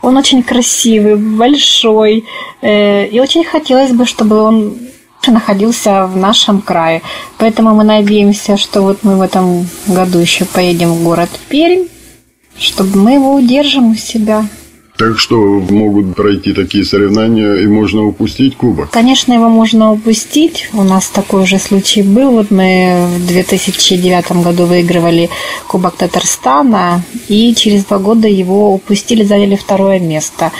Он 0.00 0.16
очень 0.16 0.42
красивый, 0.42 1.16
большой. 1.16 2.24
Э, 2.62 3.06
и 3.06 3.20
очень 3.20 3.44
хотелось 3.44 3.92
бы, 3.92 4.06
чтобы 4.06 4.36
он 4.36 4.78
находился 5.26 6.06
в 6.06 6.16
нашем 6.16 6.62
крае. 6.62 7.02
Поэтому 7.36 7.74
мы 7.74 7.84
надеемся, 7.84 8.56
что 8.56 8.80
вот 8.80 9.00
мы 9.02 9.18
в 9.18 9.22
этом 9.22 9.66
году 9.86 10.18
еще 10.18 10.46
поедем 10.46 10.94
в 10.94 11.04
город 11.04 11.28
Пермь, 11.48 11.86
чтобы 12.58 12.98
мы 12.98 13.12
его 13.12 13.34
удержим 13.34 13.90
у 13.90 13.94
себя. 13.96 14.46
Так 15.00 15.18
что 15.18 15.36
могут 15.70 16.14
пройти 16.14 16.52
такие 16.52 16.84
соревнования 16.84 17.54
и 17.54 17.66
можно 17.66 18.04
упустить 18.04 18.54
кубок? 18.54 18.90
Конечно, 18.90 19.32
его 19.32 19.48
можно 19.48 19.92
упустить. 19.92 20.68
У 20.74 20.82
нас 20.82 21.08
такой 21.08 21.46
же 21.46 21.58
случай 21.58 22.02
был. 22.02 22.32
Вот 22.32 22.50
мы 22.50 23.06
в 23.16 23.26
2009 23.26 24.44
году 24.44 24.66
выигрывали 24.66 25.30
Кубок 25.66 25.96
Татарстана 25.96 27.02
и 27.28 27.54
через 27.54 27.86
два 27.86 27.96
года 27.98 28.28
его 28.28 28.74
упустили, 28.74 29.24
заняли 29.24 29.56
второе 29.56 30.00
место. 30.00 30.52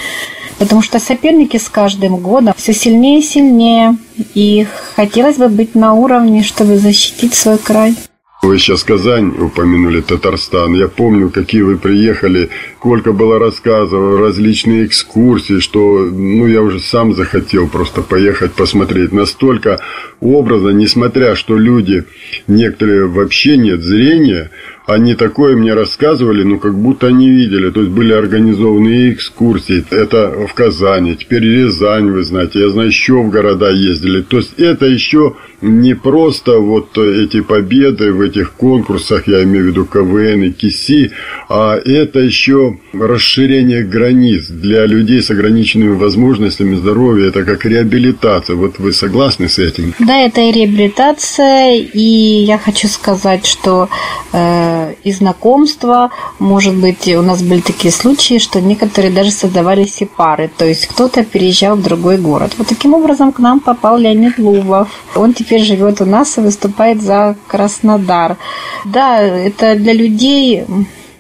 Потому 0.58 0.80
что 0.80 1.00
соперники 1.00 1.58
с 1.58 1.68
каждым 1.68 2.16
годом 2.16 2.54
все 2.56 2.72
сильнее 2.72 3.18
и 3.18 3.22
сильнее. 3.22 3.98
И 4.34 4.66
хотелось 4.96 5.36
бы 5.36 5.50
быть 5.50 5.74
на 5.74 5.92
уровне, 5.92 6.42
чтобы 6.42 6.78
защитить 6.78 7.34
свой 7.34 7.58
край. 7.58 7.94
Вы 8.42 8.58
сейчас 8.58 8.84
Казань 8.84 9.34
упомянули, 9.38 10.00
Татарстан. 10.00 10.72
Я 10.74 10.88
помню, 10.88 11.28
какие 11.28 11.60
вы 11.60 11.76
приехали, 11.76 12.48
сколько 12.78 13.12
было 13.12 13.38
рассказов, 13.38 14.18
различные 14.18 14.86
экскурсии, 14.86 15.58
что 15.58 16.06
ну, 16.10 16.46
я 16.46 16.62
уже 16.62 16.80
сам 16.80 17.12
захотел 17.12 17.68
просто 17.68 18.00
поехать 18.00 18.52
посмотреть. 18.52 19.12
Настолько 19.12 19.80
образно, 20.20 20.70
несмотря, 20.70 21.36
что 21.36 21.58
люди, 21.58 22.04
некоторые 22.46 23.08
вообще 23.08 23.58
нет 23.58 23.82
зрения, 23.82 24.50
они 24.90 25.14
такое 25.14 25.56
мне 25.56 25.74
рассказывали, 25.74 26.42
ну, 26.42 26.58
как 26.58 26.74
будто 26.74 27.06
они 27.06 27.30
видели. 27.30 27.70
То 27.70 27.80
есть 27.80 27.92
были 27.92 28.12
организованы 28.12 29.12
экскурсии. 29.12 29.84
Это 29.90 30.46
в 30.48 30.52
Казани, 30.54 31.14
теперь 31.14 31.44
Рязань, 31.44 32.10
вы 32.10 32.24
знаете. 32.24 32.60
Я 32.60 32.70
знаю, 32.70 32.88
еще 32.88 33.22
в 33.22 33.30
города 33.30 33.70
ездили. 33.70 34.22
То 34.22 34.38
есть 34.38 34.58
это 34.58 34.86
еще 34.86 35.36
не 35.62 35.94
просто 35.94 36.58
вот 36.58 36.96
эти 36.98 37.40
победы 37.40 38.12
в 38.12 38.20
этих 38.20 38.52
конкурсах, 38.52 39.28
я 39.28 39.42
имею 39.44 39.64
в 39.64 39.66
виду 39.68 39.84
КВН 39.84 40.44
и 40.44 40.50
КИСИ, 40.50 41.12
а 41.48 41.76
это 41.76 42.18
еще 42.18 42.78
расширение 42.92 43.84
границ 43.84 44.46
для 44.48 44.86
людей 44.86 45.22
с 45.22 45.30
ограниченными 45.30 45.94
возможностями 45.94 46.76
здоровья. 46.76 47.28
Это 47.28 47.44
как 47.44 47.64
реабилитация. 47.64 48.56
Вот 48.56 48.78
вы 48.78 48.92
согласны 48.92 49.48
с 49.48 49.58
этим? 49.58 49.94
Да, 49.98 50.18
это 50.18 50.40
и 50.40 50.52
реабилитация. 50.52 51.76
И 51.76 52.44
я 52.44 52.58
хочу 52.58 52.88
сказать, 52.88 53.46
что 53.46 53.88
э, 54.32 54.79
и 55.04 55.12
знакомства, 55.12 56.10
может 56.38 56.74
быть, 56.74 57.08
у 57.08 57.22
нас 57.22 57.42
были 57.42 57.60
такие 57.60 57.92
случаи, 57.92 58.38
что 58.38 58.60
некоторые 58.60 59.12
даже 59.12 59.30
создавали 59.30 59.86
пары. 60.16 60.50
То 60.56 60.66
есть 60.66 60.86
кто-то 60.86 61.24
переезжал 61.24 61.76
в 61.76 61.82
другой 61.82 62.18
город. 62.18 62.54
Вот 62.58 62.66
таким 62.66 62.94
образом 62.94 63.32
к 63.32 63.38
нам 63.38 63.60
попал 63.60 63.98
Леонид 63.98 64.38
Лубов. 64.38 64.88
Он 65.14 65.32
теперь 65.34 65.62
живет 65.62 66.00
у 66.00 66.04
нас 66.04 66.38
и 66.38 66.40
выступает 66.40 67.02
за 67.02 67.36
Краснодар. 67.46 68.36
Да, 68.84 69.20
это 69.20 69.74
для 69.74 69.92
людей 69.92 70.64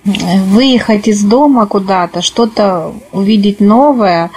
выехать 0.04 1.08
из 1.08 1.22
дома 1.22 1.66
куда-то, 1.66 2.22
что-то 2.22 2.92
увидеть 3.12 3.60
новое, 3.60 4.24
э, 4.26 4.30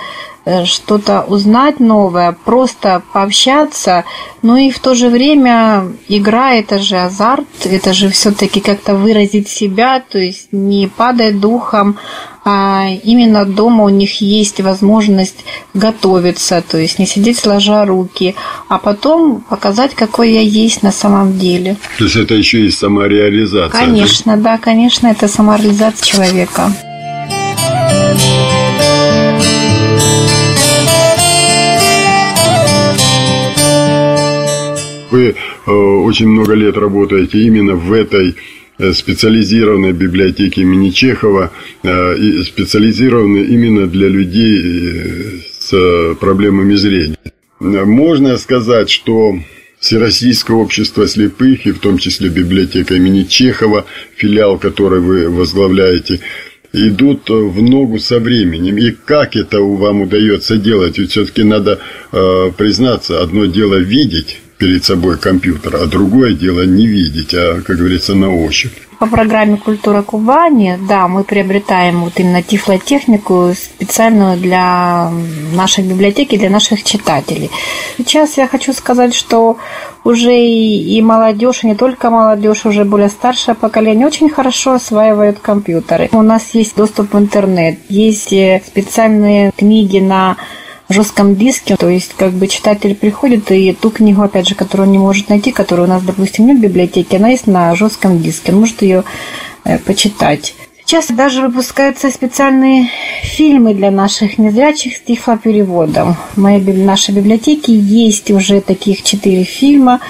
что-то 0.66 1.22
узнать 1.22 1.80
новое, 1.80 2.36
просто 2.46 3.02
пообщаться, 3.14 4.04
ну 4.42 4.58
и 4.58 4.72
в 4.72 4.80
то 4.80 4.94
же 4.94 5.08
время 5.10 5.88
игра 6.10 6.54
это 6.54 6.80
же 6.80 6.98
азарт, 6.98 7.48
это 7.64 7.94
же 7.94 8.10
все-таки 8.10 8.60
как-то 8.60 8.96
выразить 8.96 9.48
себя, 9.48 10.02
то 10.02 10.20
есть 10.20 10.50
не 10.52 10.88
падать 10.88 11.40
духом, 11.40 11.98
а 12.46 12.90
именно 13.04 13.46
дома 13.46 13.86
у 13.86 13.90
них 13.90 14.20
есть 14.20 14.60
возможность 14.60 15.46
готовиться, 15.74 16.62
то 16.62 16.78
есть 16.78 17.00
не 17.00 17.06
сидеть 17.06 17.40
сложа 17.40 17.86
руки, 17.86 18.36
а 18.68 18.80
потом 18.80 19.42
показать, 19.42 19.96
какой 19.96 20.34
я 20.34 20.42
есть 20.42 20.84
на 20.84 20.92
самом 20.92 21.38
деле. 21.40 21.78
То 21.98 22.04
есть 22.04 22.18
это 22.18 22.34
еще 22.34 22.66
и 22.66 22.70
самореализация? 22.70 23.80
Конечно, 23.80 24.36
да, 24.36 24.44
да 24.44 24.58
конечно, 24.58 25.08
это 25.08 25.30
самореализация 25.30 26.06
человека. 26.06 26.70
Вы 35.14 35.36
э, 35.66 35.72
очень 35.72 36.28
много 36.28 36.54
лет 36.54 36.76
работаете 36.76 37.40
именно 37.40 37.76
в 37.76 37.94
этой 37.94 38.36
Э, 38.80 38.92
специализированной 38.92 39.94
библиотеки 39.94 40.62
имени 40.62 40.90
Чехова, 40.90 41.52
э, 41.84 42.18
и 42.18 42.44
специализированной 42.44 43.46
именно 43.46 43.86
для 43.86 44.08
людей 44.08 45.44
с 45.60 46.16
проблемами 46.20 46.74
зрения. 46.74 47.18
Можно 47.60 48.38
сказать, 48.38 48.90
что 48.90 49.36
Всероссийское 49.80 50.58
общество 50.58 51.08
слепых, 51.08 51.68
и 51.68 51.72
в 51.72 51.80
том 51.80 51.98
числе 51.98 52.30
библиотека 52.30 52.96
имени 52.96 53.24
Чехова, 53.24 53.86
филиал, 54.16 54.58
который 54.58 55.02
вы 55.02 55.30
возглавляете, 55.30 56.22
идут 56.72 57.30
в 57.30 57.62
ногу 57.62 58.00
со 58.00 58.20
временем. 58.20 58.78
И 58.78 58.92
как 58.92 59.36
это 59.36 59.60
вам 59.62 60.02
удается 60.02 60.58
делать? 60.58 60.98
Ведь 60.98 61.12
все-таки 61.12 61.44
надо 61.44 61.80
э, 62.12 62.52
признаться, 62.58 63.22
одно 63.22 63.46
дело 63.46 63.76
видеть, 63.76 64.40
перед 64.64 64.86
собой 64.86 65.18
компьютер, 65.18 65.76
а 65.76 65.88
другое 65.88 66.32
дело 66.32 66.66
не 66.66 66.88
видеть, 66.88 67.34
а, 67.34 67.62
как 67.62 67.76
говорится, 67.76 68.16
на 68.16 68.34
ощупь. 68.34 68.72
По 68.98 69.08
программе 69.08 69.58
«Культура 69.58 70.02
Кубани», 70.04 70.80
да, 70.88 71.10
мы 71.10 71.26
приобретаем 71.26 72.06
вот 72.06 72.14
именно 72.18 72.42
тифлотехнику 72.42 73.52
специальную 73.56 74.38
для 74.38 75.12
нашей 75.54 75.84
библиотеки, 75.84 76.38
для 76.38 76.50
наших 76.50 76.86
читателей. 76.86 77.52
Сейчас 77.98 78.38
я 78.38 78.48
хочу 78.48 78.72
сказать, 78.72 79.14
что 79.14 79.58
уже 80.06 80.34
и, 80.34 80.98
и 80.98 81.02
молодежь, 81.02 81.66
и 81.66 81.68
не 81.68 81.76
только 81.76 82.10
молодежь, 82.10 82.66
уже 82.66 82.86
более 82.86 83.10
старшее 83.10 83.56
поколение 83.56 84.08
очень 84.08 84.30
хорошо 84.30 84.76
осваивают 84.76 85.40
компьютеры. 85.40 86.08
У 86.14 86.22
нас 86.22 86.52
есть 86.54 86.78
доступ 86.78 87.14
в 87.14 87.20
интернет, 87.20 87.80
есть 87.90 88.32
э, 88.32 88.62
специальные 88.66 89.52
книги 89.58 90.00
на 90.00 90.38
жестком 90.90 91.36
диске, 91.36 91.76
то 91.76 91.90
есть 91.90 92.14
как 92.16 92.32
бы 92.32 92.48
читатель 92.48 92.96
приходит 92.96 93.52
и 93.52 93.74
ту 93.74 93.90
книгу, 93.90 94.22
опять 94.22 94.48
же, 94.48 94.56
которую 94.56 94.88
он 94.88 94.92
не 94.92 95.00
может 95.00 95.30
найти, 95.30 95.52
которую 95.52 95.88
у 95.88 95.90
нас, 95.90 96.04
допустим, 96.04 96.48
нет 96.48 96.58
в 96.58 96.62
библиотеке, 96.62 97.18
она 97.18 97.30
есть 97.30 97.48
на 97.48 97.74
жестком 97.76 98.22
диске, 98.22 98.52
он 98.52 98.60
может 98.60 98.82
ее 98.82 99.04
э, 99.64 99.80
почитать. 99.80 100.54
Сейчас 100.86 101.08
даже 101.08 101.42
выпускаются 101.48 102.12
специальные 102.12 102.90
фильмы 103.24 103.74
для 103.74 103.90
наших 103.90 104.38
незрячих 104.38 104.98
с 104.98 105.00
тифлопереводом. 105.00 106.18
В 106.36 106.38
моей, 106.38 106.62
нашей 106.62 107.16
библиотеке 107.16 107.74
есть 107.74 108.30
уже 108.32 108.60
таких 108.60 109.02
четыре 109.02 109.44
фильма. 109.44 110.02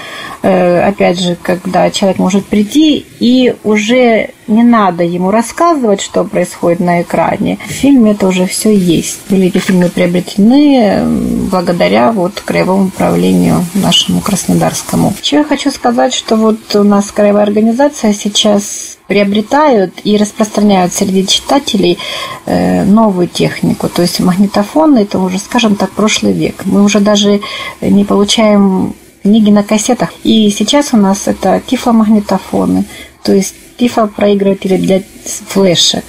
Э, 0.42 0.82
опять 0.82 1.20
же, 1.20 1.36
когда 1.40 1.90
человек 1.90 2.18
может 2.18 2.44
прийти 2.46 3.06
и 3.20 3.54
уже 3.62 4.30
не 4.46 4.62
надо 4.62 5.04
ему 5.04 5.30
рассказывать, 5.30 6.00
что 6.00 6.24
происходит 6.24 6.80
на 6.80 7.02
экране. 7.02 7.58
В 7.66 7.70
фильме 7.70 8.12
это 8.12 8.28
уже 8.28 8.46
все 8.46 8.74
есть. 8.74 9.20
Были 9.28 9.46
эти 9.46 9.58
фильмы 9.58 9.88
приобретены 9.88 11.02
благодаря 11.50 12.12
вот 12.12 12.40
краевому 12.40 12.86
управлению 12.86 13.64
нашему 13.74 14.20
краснодарскому. 14.20 15.14
Еще 15.22 15.36
я 15.36 15.44
хочу 15.44 15.70
сказать, 15.70 16.14
что 16.14 16.36
вот 16.36 16.74
у 16.76 16.82
нас 16.82 17.10
краевая 17.10 17.44
организация 17.44 18.12
сейчас 18.12 18.98
приобретают 19.06 19.94
и 20.04 20.16
распространяют 20.16 20.92
среди 20.92 21.26
читателей 21.26 21.98
э, 22.46 22.84
новую 22.84 23.28
технику. 23.28 23.88
То 23.88 24.02
есть 24.02 24.20
магнитофон 24.20 24.96
это 24.96 25.18
уже, 25.18 25.38
скажем 25.38 25.76
так, 25.76 25.90
прошлый 25.90 26.32
век. 26.32 26.62
Мы 26.64 26.82
уже 26.82 27.00
даже 27.00 27.40
не 27.80 28.04
получаем 28.04 28.94
книги 29.22 29.50
на 29.50 29.62
кассетах. 29.62 30.12
И 30.22 30.50
сейчас 30.50 30.92
у 30.92 30.96
нас 30.96 31.26
это 31.26 31.60
тифломагнитофоны, 31.66 32.84
то 33.22 33.32
есть 33.32 33.54
тифлопроигрыватели 33.76 34.76
для 34.76 35.02
флешек 35.48 36.04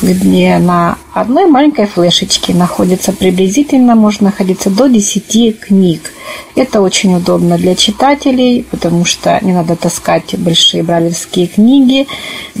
где 0.00 0.58
на 0.58 0.98
одной 1.12 1.46
маленькой 1.46 1.86
флешечке 1.86 2.54
находится 2.54 3.12
приблизительно, 3.12 3.94
может 3.94 4.20
находиться 4.20 4.70
до 4.70 4.88
10 4.88 5.60
книг. 5.60 6.12
Это 6.54 6.80
очень 6.80 7.14
удобно 7.14 7.56
для 7.56 7.74
читателей, 7.74 8.64
потому 8.70 9.04
что 9.04 9.38
не 9.42 9.52
надо 9.52 9.76
таскать 9.76 10.38
большие 10.38 10.82
бралевские 10.82 11.46
книги, 11.46 12.06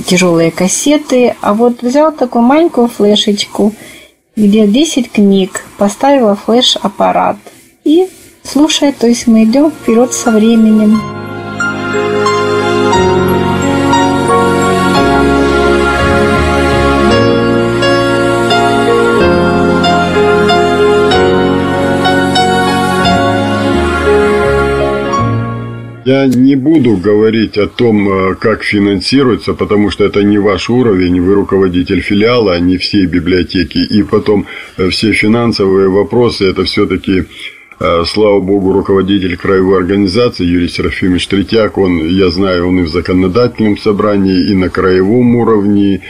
тяжелые 0.06 0.50
кассеты. 0.50 1.34
А 1.40 1.54
вот 1.54 1.82
взял 1.82 2.12
такую 2.12 2.42
маленькую 2.42 2.88
флешечку, 2.88 3.72
где 4.36 4.66
10 4.66 5.10
книг, 5.12 5.64
поставила 5.78 6.36
флеш-аппарат 6.36 7.36
и 7.84 8.08
слушает, 8.42 8.98
то 8.98 9.06
есть 9.06 9.26
мы 9.26 9.44
идем 9.44 9.70
вперед 9.70 10.12
со 10.12 10.30
временем. 10.30 11.21
Я 26.04 26.26
не 26.26 26.56
буду 26.56 26.96
говорить 26.96 27.56
о 27.58 27.68
том, 27.68 28.08
э, 28.08 28.34
как 28.34 28.64
финансируется, 28.64 29.54
потому 29.54 29.90
что 29.90 30.04
это 30.04 30.22
не 30.22 30.38
ваш 30.38 30.68
уровень, 30.68 31.20
вы 31.20 31.34
руководитель 31.34 32.00
филиала, 32.00 32.54
а 32.54 32.60
не 32.60 32.76
всей 32.76 33.06
библиотеки. 33.06 33.78
И 33.78 34.02
потом 34.02 34.46
э, 34.76 34.88
все 34.88 35.12
финансовые 35.12 35.88
вопросы, 35.88 36.46
это 36.46 36.64
все-таки 36.64 37.24
э, 37.78 38.04
Слава 38.06 38.40
богу, 38.40 38.72
руководитель 38.72 39.36
краевой 39.36 39.78
организации 39.78 40.44
Юрий 40.44 40.68
Серафимович 40.68 41.28
Третьяк, 41.28 41.78
он, 41.78 42.08
я 42.08 42.30
знаю, 42.30 42.68
он 42.68 42.80
и 42.80 42.82
в 42.82 42.88
законодательном 42.88 43.78
собрании, 43.78 44.50
и 44.50 44.54
на 44.54 44.70
краевом 44.70 45.36
уровне, 45.36 46.00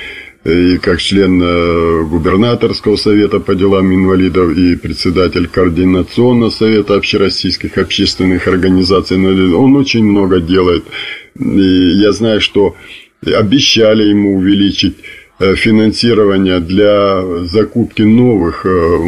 и 0.45 0.79
как 0.79 1.01
член 1.01 1.41
э, 1.41 2.05
губернаторского 2.05 2.97
совета 2.97 3.39
по 3.39 3.55
делам 3.55 3.95
инвалидов 3.95 4.57
и 4.57 4.75
председатель 4.75 5.47
координационного 5.47 6.51
совета 6.51 6.97
общероссийских 6.97 7.79
общественных 7.79 8.49
организаций. 8.49 9.17
Он 9.55 9.77
очень 9.77 10.05
много 10.05 10.41
делает. 10.41 10.85
И 11.39 11.93
я 12.01 12.13
знаю, 12.13 12.41
что 12.41 12.75
обещали 13.25 14.03
ему 14.03 14.37
увеличить 14.37 14.97
э, 15.39 15.55
финансирование 15.55 16.59
для 16.59 17.23
закупки 17.45 18.03
новых 18.03 18.67
э, 18.67 18.99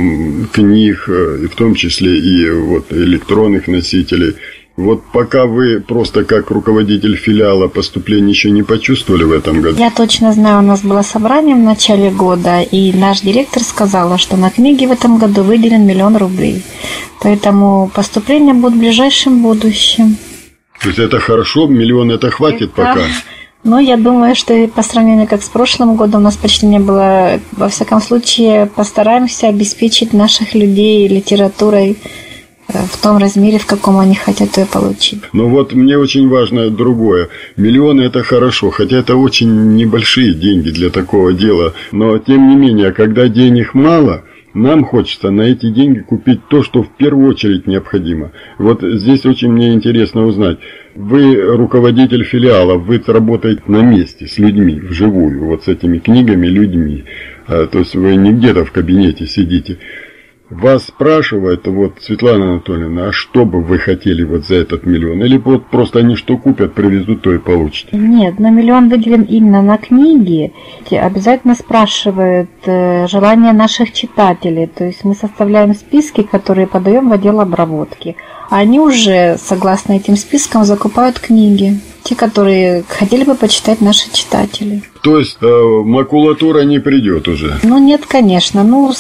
книг, 0.53 1.09
в 1.09 1.57
том 1.57 1.75
числе 1.75 2.17
и 2.17 2.49
вот 2.51 2.93
электронных 2.93 3.67
носителей– 3.67 4.35
вот 4.77 5.05
пока 5.13 5.47
вы 5.47 5.81
просто 5.81 6.25
как 6.25 6.51
руководитель 6.51 7.17
филиала 7.17 7.69
поступления 7.69 8.31
еще 8.31 8.51
не 8.51 8.65
почувствовали 8.65 9.23
в 9.23 9.31
этом 9.31 9.61
году? 9.61 9.79
Я 9.79 9.91
точно 9.91 10.33
знаю, 10.33 10.59
у 10.59 10.63
нас 10.63 10.83
было 10.83 11.03
собрание 11.03 11.55
в 11.55 11.61
начале 11.61 12.11
года, 12.11 12.61
и 12.61 12.93
наш 12.93 13.21
директор 13.21 13.63
сказала, 13.63 14.19
что 14.19 14.37
на 14.37 14.51
книги 14.51 14.85
в 14.87 14.91
этом 14.91 15.19
году 15.19 15.43
выделен 15.43 15.87
миллион 15.87 16.17
рублей. 16.17 16.65
Поэтому 17.21 17.89
поступления 17.95 18.53
будут 18.53 18.75
в 18.75 18.81
ближайшем 18.81 19.43
будущем. 19.43 20.17
То 20.81 20.89
есть 20.89 20.99
это 20.99 21.21
хорошо, 21.21 21.69
миллион 21.69 22.11
это 22.11 22.31
хватит 22.31 22.73
это... 22.73 22.75
пока? 22.75 23.01
Ну, 23.63 23.79
я 23.79 23.97
думаю, 23.97 24.35
что 24.35 24.69
по 24.69 24.83
сравнению 24.83 25.27
как 25.27 25.43
с 25.43 25.49
прошлым 25.49 25.97
годом 25.97 26.21
у 26.21 26.25
нас 26.25 26.37
почти 26.37 26.67
не 26.67 26.81
было. 26.81 27.41
Во 27.53 27.69
всяком 27.69 28.03
случае, 28.03 28.67
постараемся 28.67 29.49
обеспечить 29.49 30.13
наших 30.13 30.55
людей 30.55 31.09
литературой 31.09 31.97
в 32.79 33.03
том 33.03 33.19
размере, 33.19 33.59
в 33.59 33.67
каком 33.67 33.99
они 33.99 34.15
хотят 34.15 34.57
ее 34.57 34.67
получить. 34.67 35.21
Но 35.33 35.49
вот 35.49 35.73
мне 35.73 35.99
очень 35.99 36.29
важно 36.29 36.71
другое. 36.71 37.29
Миллионы– 37.57 38.03
это 38.03 38.23
хорошо, 38.23 38.71
хотя 38.71 38.99
это 38.99 39.17
очень 39.17 39.77
небольшие 39.77 40.35
деньги 40.35 40.71
для 40.71 40.91
такого 40.91 41.33
дела. 41.33 41.75
Но, 41.93 42.19
тем 42.19 42.49
не 42.49 42.57
менее, 42.57 42.93
когда 42.93 43.29
денег 43.29 43.75
мало– 43.75 44.25
нам 44.55 44.85
хочется 44.85 45.31
на 45.31 45.43
эти 45.43 45.69
деньги 45.69 45.99
купить 45.99 46.47
то, 46.49 46.63
что 46.63 46.85
в 46.85 46.97
первую 46.97 47.31
очередь 47.31 47.67
необходимо. 47.67 48.31
Вот 48.57 48.83
здесь 48.83 49.27
очень 49.27 49.51
мне 49.51 49.75
интересно 49.75 50.25
узнать. 50.25 50.59
Вы 50.95 51.35
руководитель 51.43 52.23
филиала, 52.23 52.75
вы 52.75 53.03
работаете 53.05 53.63
на 53.67 53.83
месте 53.83 54.29
с 54.29 54.39
людьми, 54.39 54.79
вживую, 54.79 55.45
вот 55.45 55.65
с 55.65 55.69
этими 55.69 55.99
книгами, 55.99 56.47
людьми. 56.47 57.05
А, 57.49 57.67
то 57.67 57.81
есть 57.81 57.97
вы 57.97 58.15
не 58.15 58.33
где-то 58.33 58.65
в 58.65 58.71
кабинете 58.71 59.27
сидите. 59.27 59.79
Вас 60.61 60.85
спрашивают, 60.87 61.67
вот, 61.67 61.95
Светлана 62.01 62.53
Анатольевна, 62.53 63.09
а 63.09 63.13
что 63.13 63.45
бы 63.45 63.61
вы 63.61 63.79
хотели 63.79 64.23
вот 64.23 64.47
за 64.47 64.55
этот 64.55 64.87
миллион? 64.87 65.23
Или 65.25 65.37
вот 65.37 65.67
просто 65.67 65.99
они 65.99 66.15
что 66.15 66.37
купят, 66.37 66.75
привезут, 66.75 67.23
то 67.23 67.33
и 67.33 67.39
получите? 67.39 67.89
Нет, 67.93 68.39
на 68.39 68.51
миллион 68.51 68.89
выделен 68.89 69.23
именно 69.23 69.63
на 69.63 69.79
книги. 69.79 70.53
Обязательно 70.91 71.57
спрашивают 71.57 72.51
э, 72.67 73.09
желания 73.09 73.53
наших 73.53 73.93
читателей. 73.93 74.67
То 74.67 74.85
есть 74.85 75.05
мы 75.05 75.15
составляем 75.15 75.75
списки, 75.75 76.23
которые 76.23 76.69
подаем 76.69 77.09
в 77.09 77.13
отдел 77.13 77.41
обработки. 77.41 78.17
Они 78.49 78.79
уже, 78.79 79.37
согласно 79.39 79.95
этим 79.95 80.17
спискам, 80.17 80.65
закупают 80.65 81.19
книги. 81.19 81.81
Те, 82.05 82.15
которые 82.15 82.85
хотели 82.89 83.25
бы 83.25 83.35
почитать 83.35 83.81
наши 83.81 84.13
читатели. 84.13 84.83
То 85.03 85.19
есть 85.19 85.39
э, 85.41 85.47
макулатура 85.47 86.61
не 86.61 86.79
придет 86.79 87.27
уже? 87.27 87.59
Ну 87.63 87.79
нет, 87.79 88.03
конечно. 88.07 88.63
Ну, 88.63 88.93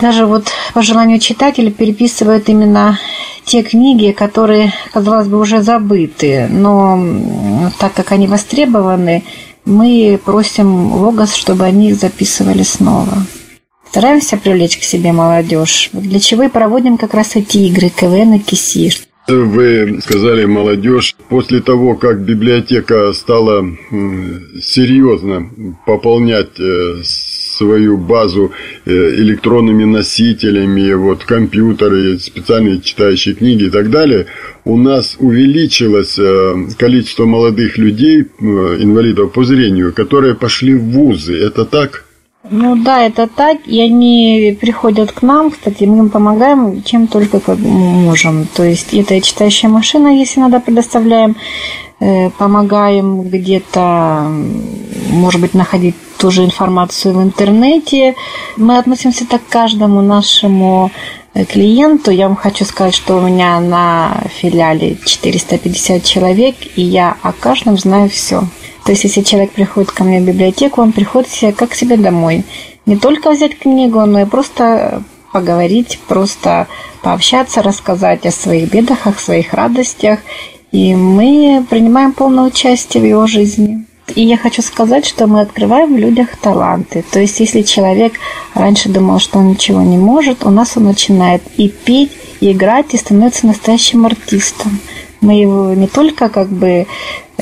даже 0.00 0.26
вот 0.26 0.48
по 0.74 0.82
желанию 0.82 1.18
читателя 1.18 1.70
переписывают 1.70 2.48
именно 2.48 2.98
те 3.44 3.62
книги, 3.62 4.12
которые, 4.12 4.72
казалось 4.92 5.28
бы, 5.28 5.40
уже 5.40 5.62
забыты, 5.62 6.46
но 6.48 7.70
так 7.78 7.92
как 7.94 8.12
они 8.12 8.26
востребованы, 8.26 9.24
мы 9.64 10.18
просим 10.24 10.92
Логос, 10.92 11.34
чтобы 11.34 11.64
они 11.64 11.90
их 11.90 11.96
записывали 11.96 12.62
снова. 12.62 13.26
Стараемся 13.90 14.36
привлечь 14.36 14.78
к 14.78 14.82
себе 14.82 15.12
молодежь. 15.12 15.90
Для 15.92 16.20
чего 16.20 16.44
и 16.44 16.48
проводим 16.48 16.96
как 16.96 17.12
раз 17.12 17.34
эти 17.34 17.58
игры 17.58 17.88
КВН 17.88 18.34
и 18.34 18.38
КИСИ. 18.38 18.92
Вы 19.26 20.00
сказали 20.02 20.44
молодежь. 20.44 21.16
После 21.28 21.60
того, 21.60 21.94
как 21.96 22.20
библиотека 22.20 23.12
стала 23.12 23.64
серьезно 24.62 25.50
пополнять 25.86 26.58
э, 26.58 27.02
свою 27.60 27.98
базу 27.98 28.52
э, 28.86 28.90
электронными 29.22 29.84
носителями, 29.84 30.94
вот 30.94 31.24
компьютеры, 31.24 32.18
специальные 32.18 32.80
читающие 32.80 33.34
книги 33.34 33.64
и 33.64 33.70
так 33.70 33.90
далее, 33.90 34.26
у 34.64 34.76
нас 34.78 35.16
увеличилось 35.18 36.18
э, 36.18 36.54
количество 36.78 37.26
молодых 37.26 37.78
людей, 37.78 38.22
э, 38.22 38.44
инвалидов 38.80 39.32
по 39.32 39.44
зрению, 39.44 39.92
которые 39.92 40.34
пошли 40.34 40.74
в 40.74 40.84
вузы. 40.84 41.36
Это 41.36 41.64
так? 41.64 42.04
Ну 42.50 42.76
да, 42.82 43.06
это 43.06 43.26
так, 43.26 43.58
и 43.66 43.78
они 43.82 44.56
приходят 44.58 45.12
к 45.12 45.20
нам, 45.22 45.50
кстати, 45.50 45.84
мы 45.84 45.98
им 45.98 46.08
помогаем 46.08 46.82
чем 46.82 47.06
только 47.06 47.38
можем. 47.56 48.46
То 48.56 48.64
есть 48.64 48.94
это 48.94 49.20
читающая 49.20 49.68
машина, 49.68 50.08
если 50.18 50.40
надо, 50.40 50.60
предоставляем, 50.60 51.36
помогаем 52.38 53.22
где-то, 53.22 54.26
может 55.10 55.40
быть, 55.40 55.54
находить 55.54 55.94
ту 56.20 56.30
же 56.30 56.44
информацию 56.44 57.14
в 57.14 57.22
интернете. 57.22 58.14
Мы 58.56 58.78
относимся 58.78 59.26
так 59.26 59.42
к 59.42 59.48
каждому 59.48 60.02
нашему 60.02 60.90
э, 61.32 61.44
клиенту. 61.44 62.10
Я 62.10 62.28
вам 62.28 62.36
хочу 62.36 62.64
сказать, 62.66 62.94
что 62.94 63.16
у 63.16 63.22
меня 63.22 63.58
на 63.60 64.22
филиале 64.28 64.98
450 65.04 66.04
человек, 66.04 66.56
и 66.76 66.82
я 66.82 67.16
о 67.22 67.32
каждом 67.32 67.78
знаю 67.78 68.10
все. 68.10 68.42
То 68.84 68.92
есть, 68.92 69.04
если 69.04 69.22
человек 69.22 69.52
приходит 69.52 69.92
ко 69.92 70.04
мне 70.04 70.20
в 70.20 70.24
библиотеку, 70.24 70.82
он 70.82 70.92
приходит 70.92 71.30
себе 71.30 71.52
как 71.52 71.70
к 71.70 71.74
себе 71.74 71.96
домой. 71.96 72.44
Не 72.84 72.96
только 72.96 73.30
взять 73.30 73.58
книгу, 73.58 74.04
но 74.04 74.20
и 74.20 74.26
просто 74.26 75.02
поговорить, 75.32 75.98
просто 76.06 76.66
пообщаться, 77.02 77.62
рассказать 77.62 78.26
о 78.26 78.30
своих 78.30 78.70
бедах, 78.70 79.06
о 79.06 79.12
своих 79.12 79.54
радостях. 79.54 80.20
И 80.72 80.94
мы 80.94 81.64
принимаем 81.68 82.12
полное 82.12 82.44
участие 82.44 83.02
в 83.02 83.06
его 83.06 83.26
жизни. 83.26 83.84
И 84.14 84.22
я 84.22 84.36
хочу 84.36 84.62
сказать, 84.62 85.06
что 85.06 85.26
мы 85.26 85.40
открываем 85.40 85.94
в 85.94 85.98
людях 85.98 86.36
таланты. 86.36 87.04
То 87.10 87.20
есть, 87.20 87.40
если 87.40 87.62
человек 87.62 88.14
раньше 88.54 88.88
думал, 88.88 89.20
что 89.20 89.38
он 89.38 89.50
ничего 89.50 89.82
не 89.82 89.98
может, 89.98 90.44
у 90.44 90.50
нас 90.50 90.76
он 90.76 90.84
начинает 90.84 91.42
и 91.56 91.68
петь, 91.68 92.12
и 92.40 92.52
играть, 92.52 92.94
и 92.94 92.96
становится 92.96 93.46
настоящим 93.46 94.06
артистом. 94.06 94.78
Мы 95.20 95.40
его 95.40 95.74
не 95.74 95.86
только 95.86 96.28
как 96.28 96.48
бы 96.48 96.86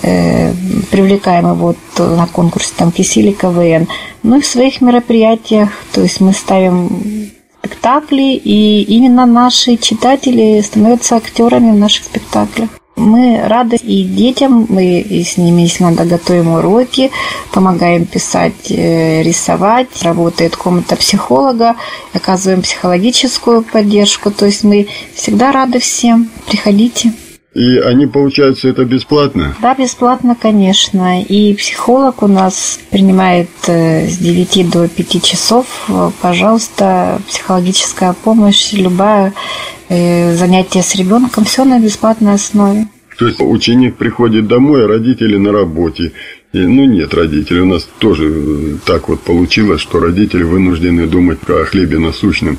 э, 0.02 0.52
привлекаем 0.90 1.50
его 1.50 1.74
на 1.96 2.26
конкурсе 2.26 2.72
там 2.76 2.90
Кисили 2.92 3.32
КВН, 3.32 3.86
но 4.22 4.36
и 4.36 4.40
в 4.40 4.46
своих 4.46 4.80
мероприятиях. 4.80 5.70
То 5.92 6.02
есть 6.02 6.20
мы 6.20 6.32
ставим 6.32 7.30
спектакли, 7.60 8.40
и 8.44 8.82
именно 8.82 9.26
наши 9.26 9.76
читатели 9.76 10.60
становятся 10.60 11.16
актерами 11.16 11.72
в 11.72 11.78
наших 11.78 12.04
спектаклях. 12.04 12.77
Мы 12.98 13.40
рады 13.44 13.76
и 13.76 14.02
детям, 14.02 14.66
мы 14.68 15.06
с 15.08 15.36
ними, 15.36 15.62
если 15.62 15.84
надо, 15.84 16.04
готовим 16.04 16.54
уроки, 16.54 17.10
помогаем 17.52 18.04
писать, 18.04 18.70
э, 18.70 19.22
рисовать, 19.22 20.02
работает 20.02 20.56
комната 20.56 20.96
психолога, 20.96 21.76
оказываем 22.12 22.62
психологическую 22.62 23.62
поддержку, 23.62 24.30
то 24.30 24.46
есть 24.46 24.64
мы 24.64 24.88
всегда 25.14 25.52
рады 25.52 25.78
всем, 25.78 26.28
приходите. 26.46 27.12
И 27.54 27.78
они 27.78 28.06
получают 28.06 28.58
все 28.58 28.70
это 28.70 28.84
бесплатно? 28.84 29.54
Да, 29.60 29.74
бесплатно, 29.74 30.36
конечно. 30.40 31.22
И 31.22 31.54
психолог 31.54 32.22
у 32.22 32.26
нас 32.26 32.78
принимает 32.90 33.48
э, 33.66 34.06
с 34.06 34.18
9 34.18 34.70
до 34.70 34.86
5 34.86 35.22
часов. 35.24 35.66
Пожалуйста, 36.20 37.20
психологическая 37.26 38.12
помощь, 38.12 38.72
любая 38.74 39.32
Э, 39.90 40.34
занятия 40.34 40.82
с 40.82 40.94
ребенком, 40.96 41.44
все 41.44 41.64
на 41.64 41.80
бесплатной 41.80 42.34
основе. 42.34 42.88
То 43.18 43.26
есть 43.26 43.40
ученик 43.40 43.96
приходит 43.96 44.46
домой, 44.46 44.84
а 44.84 44.88
родители 44.88 45.36
на 45.36 45.50
работе. 45.50 46.12
И, 46.50 46.60
ну, 46.60 46.86
нет 46.86 47.12
родителей. 47.12 47.60
У 47.60 47.66
нас 47.66 47.86
тоже 47.98 48.24
э, 48.24 48.76
так 48.86 49.10
вот 49.10 49.20
получилось, 49.20 49.82
что 49.82 50.00
родители 50.00 50.44
вынуждены 50.44 51.06
думать 51.06 51.38
о 51.46 51.64
хлебе 51.66 51.98
насущном. 51.98 52.56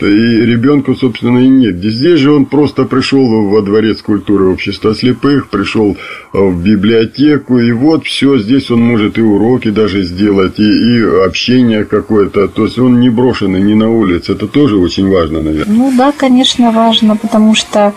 И 0.00 0.04
ребенку, 0.04 0.94
собственно, 0.94 1.38
и 1.38 1.48
нет. 1.48 1.76
Здесь 1.76 2.20
же 2.20 2.30
он 2.30 2.44
просто 2.44 2.84
пришел 2.84 3.48
во 3.48 3.62
дворец 3.62 4.02
культуры 4.02 4.48
общества 4.48 4.94
слепых, 4.94 5.48
пришел 5.48 5.96
э, 5.96 6.38
в 6.38 6.62
библиотеку, 6.62 7.58
и 7.58 7.72
вот 7.72 8.04
все, 8.04 8.38
здесь 8.38 8.70
он 8.70 8.82
может 8.82 9.16
и 9.16 9.22
уроки 9.22 9.70
даже 9.70 10.02
сделать, 10.02 10.58
и, 10.58 10.64
и 10.64 11.02
общение 11.24 11.86
какое-то. 11.86 12.48
То 12.48 12.64
есть 12.64 12.78
он 12.78 13.00
не 13.00 13.08
брошенный, 13.08 13.62
не 13.62 13.74
на 13.74 13.90
улице. 13.90 14.32
Это 14.32 14.46
тоже 14.46 14.76
очень 14.76 15.08
важно, 15.08 15.40
наверное. 15.40 15.74
Ну 15.74 15.90
да, 15.96 16.12
конечно, 16.12 16.70
важно, 16.70 17.16
потому 17.16 17.54
что 17.54 17.94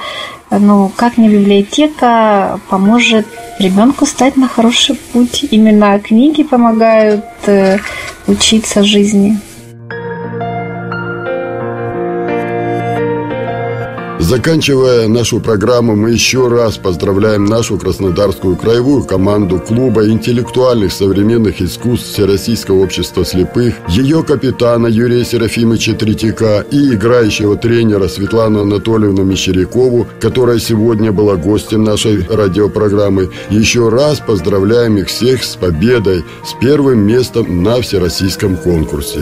ну, 0.52 0.92
как 0.96 1.18
не 1.18 1.30
библиотека 1.30 2.60
поможет 2.70 3.26
ребенку 3.60 4.06
стать 4.06 4.38
на 4.38 4.48
хороший 4.48 4.96
путь. 4.96 5.46
Именно 5.50 6.00
книги 6.00 6.44
помогают 6.44 7.26
э, 7.48 7.78
учиться 8.28 8.84
жизни. 8.84 9.40
Заканчивая 14.26 15.08
нашу 15.08 15.40
программу, 15.40 15.96
мы 15.96 16.10
еще 16.10 16.48
раз 16.48 16.78
поздравляем 16.78 17.46
нашу 17.46 17.78
краснодарскую 17.78 18.56
краевую 18.56 19.04
команду 19.04 19.60
клуба 19.60 20.10
интеллектуальных 20.10 20.92
современных 20.94 21.62
искусств 21.62 22.08
Всероссийского 22.08 22.82
общества 22.82 23.24
слепых, 23.24 23.76
ее 23.88 24.24
капитана 24.24 24.88
Юрия 24.88 25.24
Серафимовича 25.24 25.94
Третьяка 25.94 26.66
и 26.72 26.96
играющего 26.96 27.56
тренера 27.56 28.08
Светлану 28.08 28.64
Анатольевну 28.64 29.24
Мещерякову, 29.24 30.08
которая 30.20 30.58
сегодня 30.58 31.12
была 31.12 31.36
гостем 31.36 31.84
нашей 31.84 32.26
радиопрограммы. 32.28 33.30
Еще 33.52 33.90
раз 33.90 34.22
поздравляем 34.22 34.98
их 34.98 35.08
всех 35.10 35.44
с 35.44 35.56
победой, 35.56 36.26
с 36.44 36.60
первым 36.60 37.06
местом 37.06 37.62
на 37.62 37.80
всероссийском 37.80 38.58
конкурсе. 38.58 39.20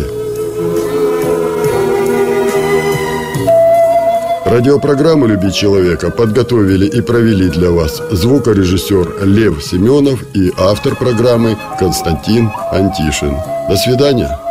Радиопрограмму 4.54 5.26
«Люби 5.26 5.52
человека» 5.52 6.12
подготовили 6.12 6.86
и 6.86 7.02
провели 7.02 7.50
для 7.50 7.72
вас 7.72 8.00
звукорежиссер 8.12 9.26
Лев 9.26 9.64
Семенов 9.64 10.22
и 10.36 10.52
автор 10.60 10.96
программы 10.96 11.58
Константин 11.80 12.52
Антишин. 12.72 13.36
До 13.68 13.76
свидания. 13.76 14.43